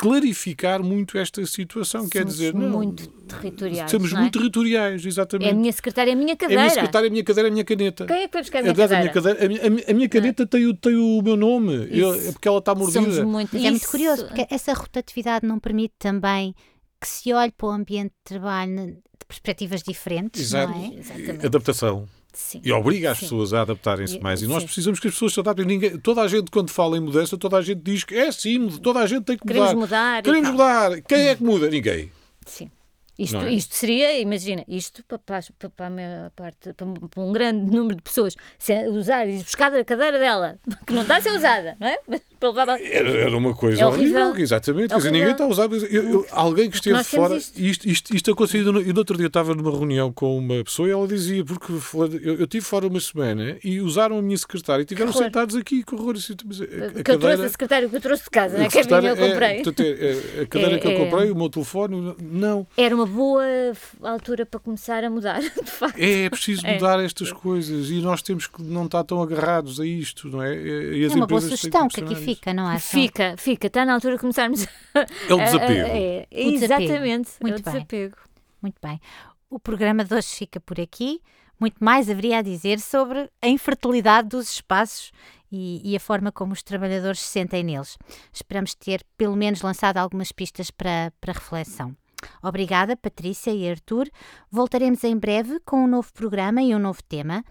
clarificar 0.00 0.82
muito 0.82 1.18
esta 1.18 1.44
situação. 1.44 2.00
Somos 2.00 2.10
quer 2.10 2.24
dizer, 2.24 2.54
não, 2.54 2.70
muito 2.70 3.06
territoriais. 3.06 3.90
Somos 3.90 4.10
é? 4.14 4.16
muito 4.18 4.38
territoriais, 4.38 5.04
exatamente. 5.04 5.48
É 5.48 5.52
a 5.52 5.54
minha 5.54 5.70
secretária, 5.70 6.10
é 6.10 6.14
a 6.14 6.16
minha 6.16 6.34
cadeira. 6.34 6.62
É 6.62 6.64
a 6.64 6.64
minha 6.64 6.74
secretária, 6.74 7.06
a 7.06 7.10
minha 7.10 7.22
cadeira, 7.24 7.48
a 7.48 7.52
minha 7.52 7.64
caneta. 7.66 8.06
Quem 8.06 8.16
é 8.16 8.26
que 8.26 8.32
foi 8.32 8.40
buscar 8.40 8.60
a 8.60 8.62
minha 8.62 8.74
cadeira? 8.74 8.96
A 8.96 9.00
minha, 9.02 9.12
cadeira, 9.12 9.44
a 9.44 9.48
minha, 9.70 9.84
a 9.90 9.92
minha 9.92 10.08
caneta 10.08 10.46
tem, 10.46 10.66
o, 10.66 10.72
tem 10.72 10.96
o 10.96 11.20
meu 11.20 11.36
nome, 11.36 11.86
eu, 11.90 12.14
é 12.14 12.32
porque 12.32 12.48
ela 12.48 12.60
está 12.60 12.74
mordida. 12.74 12.98
Somos 12.98 13.18
muito... 13.18 13.50
Mas 13.52 13.62
é 13.62 13.70
muito 13.70 13.88
curioso, 13.88 14.26
porque 14.26 14.46
essa 14.48 14.72
rotatividade 14.72 15.46
não 15.46 15.58
permite 15.58 15.92
também 15.98 16.54
que 16.98 17.06
se 17.06 17.34
olhe 17.34 17.52
para 17.52 17.66
o 17.66 17.70
ambiente 17.70 18.12
de 18.12 18.24
trabalho 18.24 18.86
de 18.86 19.26
perspectivas 19.28 19.82
diferentes, 19.82 20.40
Exato. 20.40 20.72
não 20.72 20.82
é? 20.82 20.94
Exatamente. 20.94 21.44
Adaptação. 21.46 22.08
Sim. 22.32 22.60
E 22.64 22.72
obriga 22.72 23.10
as 23.10 23.18
sim. 23.18 23.24
pessoas 23.24 23.52
a 23.52 23.62
adaptarem-se 23.62 24.18
mais. 24.20 24.42
E 24.42 24.46
nós 24.46 24.64
precisamos 24.64 25.00
que 25.00 25.08
as 25.08 25.14
pessoas 25.14 25.34
se 25.34 25.40
adaptem. 25.40 25.66
Ninguém, 25.66 25.98
toda 25.98 26.22
a 26.22 26.28
gente, 26.28 26.50
quando 26.50 26.70
fala 26.70 26.96
em 26.96 27.00
mudança, 27.00 27.36
toda 27.36 27.56
a 27.56 27.62
gente 27.62 27.80
diz 27.82 28.04
que 28.04 28.14
é 28.14 28.30
sim, 28.30 28.68
toda 28.78 29.00
a 29.00 29.06
gente 29.06 29.24
tem 29.24 29.36
que 29.36 29.46
mudar. 29.46 29.54
Queremos 29.54 29.74
mudar. 29.74 30.22
Queremos 30.22 30.50
mudar. 30.50 31.00
Quem 31.02 31.28
é 31.28 31.34
que 31.34 31.42
muda? 31.42 31.68
Ninguém. 31.68 32.10
Sim. 32.46 32.70
Isto, 33.20 33.36
é? 33.36 33.52
isto 33.52 33.74
seria, 33.74 34.18
imagina, 34.18 34.64
isto 34.66 35.04
para, 35.04 35.18
para, 35.18 35.42
para, 35.68 35.86
a 36.26 36.30
parte, 36.30 36.72
para, 36.72 36.86
para, 36.86 37.22
um 37.22 37.32
grande 37.32 37.70
número 37.70 37.96
de 37.96 38.02
pessoas, 38.02 38.34
se 38.58 38.88
usar 38.88 39.28
e 39.28 39.36
buscar 39.36 39.74
a 39.74 39.84
cadeira 39.84 40.18
dela, 40.18 40.58
que 40.86 40.94
não 40.94 41.02
está 41.02 41.18
a 41.18 41.20
ser 41.20 41.32
usada, 41.32 41.76
não 41.78 41.86
é? 41.86 41.98
Era, 42.78 43.10
era 43.10 43.36
uma 43.36 43.54
coisa 43.54 43.82
é 43.82 43.86
horrível. 43.86 44.20
horrível. 44.22 44.42
Exatamente. 44.42 44.86
É 44.86 44.88
Quer 44.88 44.96
dizer, 44.96 45.10
ninguém 45.10 45.32
está 45.32 45.44
a 45.44 45.46
usar. 45.46 45.70
Eu, 45.70 46.10
eu, 46.10 46.26
alguém 46.30 46.70
que 46.70 46.76
esteve 46.76 47.04
fora. 47.04 47.36
Isto. 47.36 47.60
Isto, 47.60 47.88
isto, 47.88 48.16
isto 48.16 48.30
aconteceu. 48.32 48.60
E 48.80 48.92
no 48.92 48.98
outro 48.98 49.16
dia 49.16 49.26
eu 49.26 49.28
estava 49.28 49.54
numa 49.54 49.70
reunião 49.70 50.12
com 50.12 50.38
uma 50.38 50.64
pessoa 50.64 50.88
e 50.88 50.92
ela 50.92 51.06
dizia: 51.06 51.44
porque 51.44 51.72
eu, 51.72 52.36
eu 52.38 52.44
estive 52.44 52.64
fora 52.64 52.86
uma 52.86 53.00
semana 53.00 53.58
e 53.62 53.80
usaram 53.80 54.18
a 54.18 54.22
minha 54.22 54.36
secretária 54.38 54.82
e 54.82 54.84
estiveram 54.84 55.12
sentados 55.12 55.54
aqui 55.56 55.82
com 55.82 55.96
horror. 55.96 56.14
Assim, 56.16 56.32
a, 56.32 56.86
a 56.86 56.90
que 56.90 57.02
cadeira, 57.02 57.12
eu 57.12 57.18
trouxe 57.18 57.44
a 57.44 57.48
secretária 57.48 57.88
que 57.88 57.96
eu 57.96 58.00
trouxe 58.00 58.24
de 58.24 58.30
casa, 58.30 58.58
não 58.58 58.64
é? 58.64 58.68
Que 58.68 58.78
a 58.78 59.00
minha 59.00 59.10
eu 59.10 59.16
comprei. 59.16 59.48
É, 59.48 59.62
portanto, 59.62 59.80
é, 59.80 60.42
a 60.42 60.46
cadeira 60.46 60.78
que 60.80 60.86
eu 60.86 60.90
é, 60.90 60.94
é. 60.94 60.98
comprei, 61.04 61.30
o 61.30 61.36
meu 61.36 61.50
telefone, 61.50 62.14
não. 62.20 62.66
Era 62.76 62.94
uma 62.94 63.06
boa 63.06 63.44
altura 64.02 64.46
para 64.46 64.60
começar 64.60 65.04
a 65.04 65.10
mudar, 65.10 65.40
de 65.44 65.70
facto. 65.70 65.98
É, 65.98 66.28
preciso 66.30 66.66
mudar 66.66 67.00
estas 67.00 67.32
coisas 67.32 67.90
e 67.90 68.00
nós 68.00 68.22
temos 68.22 68.46
que 68.46 68.62
não 68.62 68.86
estar 68.86 69.04
tão 69.04 69.22
agarrados 69.22 69.80
a 69.80 69.86
isto, 69.86 70.28
não 70.28 70.42
é? 70.42 70.54
E 70.54 71.04
as 71.04 71.12
é 71.12 71.16
uma 71.16 71.26
boa 71.26 71.40
sugestão 71.40 71.88
que 71.88 72.00
aqui 72.00 72.29
fica, 72.34 72.54
não 72.54 72.70
é? 72.70 72.78
Fica, 72.78 73.34
fica. 73.36 73.66
Está 73.66 73.84
na 73.84 73.94
altura 73.94 74.14
de 74.14 74.20
começarmos. 74.20 74.66
É 75.28 75.34
o 75.34 75.38
desapego. 75.38 75.86
É, 75.88 76.26
é, 76.30 76.42
exatamente. 76.48 77.30
Muito 77.40 77.56
é 77.56 77.60
o 77.60 77.62
desapego. 77.62 78.16
Bem. 78.16 78.24
Muito 78.62 78.78
bem. 78.82 79.00
O 79.48 79.58
programa 79.58 80.04
de 80.04 80.14
hoje 80.14 80.28
fica 80.28 80.58
por 80.58 80.80
aqui. 80.80 81.20
Muito 81.58 81.76
mais 81.84 82.10
haveria 82.10 82.38
a 82.38 82.42
dizer 82.42 82.80
sobre 82.80 83.30
a 83.40 83.46
infertilidade 83.46 84.28
dos 84.28 84.50
espaços 84.50 85.12
e, 85.52 85.80
e, 85.84 85.96
a 85.96 86.00
forma 86.00 86.32
como 86.32 86.52
os 86.52 86.62
trabalhadores 86.62 87.20
se 87.20 87.28
sentem 87.28 87.62
neles. 87.62 87.98
Esperamos 88.32 88.74
ter, 88.74 89.04
pelo 89.16 89.36
menos, 89.36 89.60
lançado 89.60 89.98
algumas 89.98 90.32
pistas 90.32 90.70
para, 90.70 91.12
para 91.20 91.32
reflexão. 91.32 91.94
Obrigada, 92.42 92.96
Patrícia 92.96 93.50
e 93.50 93.68
Arthur. 93.68 94.08
Voltaremos 94.50 95.04
em 95.04 95.16
breve 95.16 95.60
com 95.60 95.84
um 95.84 95.86
novo 95.86 96.12
programa 96.12 96.62
e 96.62 96.74
um 96.74 96.78
novo 96.78 97.02
tema. 97.02 97.44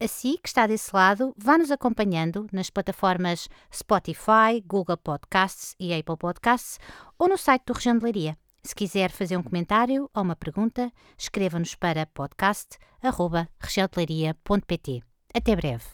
Assim 0.00 0.36
que 0.40 0.48
está 0.48 0.64
desse 0.66 0.94
lado, 0.94 1.34
vá 1.36 1.58
nos 1.58 1.72
acompanhando 1.72 2.46
nas 2.52 2.70
plataformas 2.70 3.48
Spotify, 3.74 4.62
Google 4.64 4.96
Podcasts 4.96 5.74
e 5.78 5.92
Apple 5.92 6.16
Podcasts 6.16 6.78
ou 7.18 7.28
no 7.28 7.36
site 7.36 7.64
do 7.66 7.72
Região 7.72 7.98
de 7.98 8.04
Leiria. 8.04 8.38
Se 8.62 8.76
quiser 8.76 9.10
fazer 9.10 9.36
um 9.36 9.42
comentário 9.42 10.08
ou 10.14 10.22
uma 10.22 10.36
pergunta, 10.36 10.92
escreva-nos 11.16 11.74
para 11.74 12.06
podcast.regiãodeleiria.pt. 12.06 15.02
Até 15.34 15.56
breve. 15.56 15.84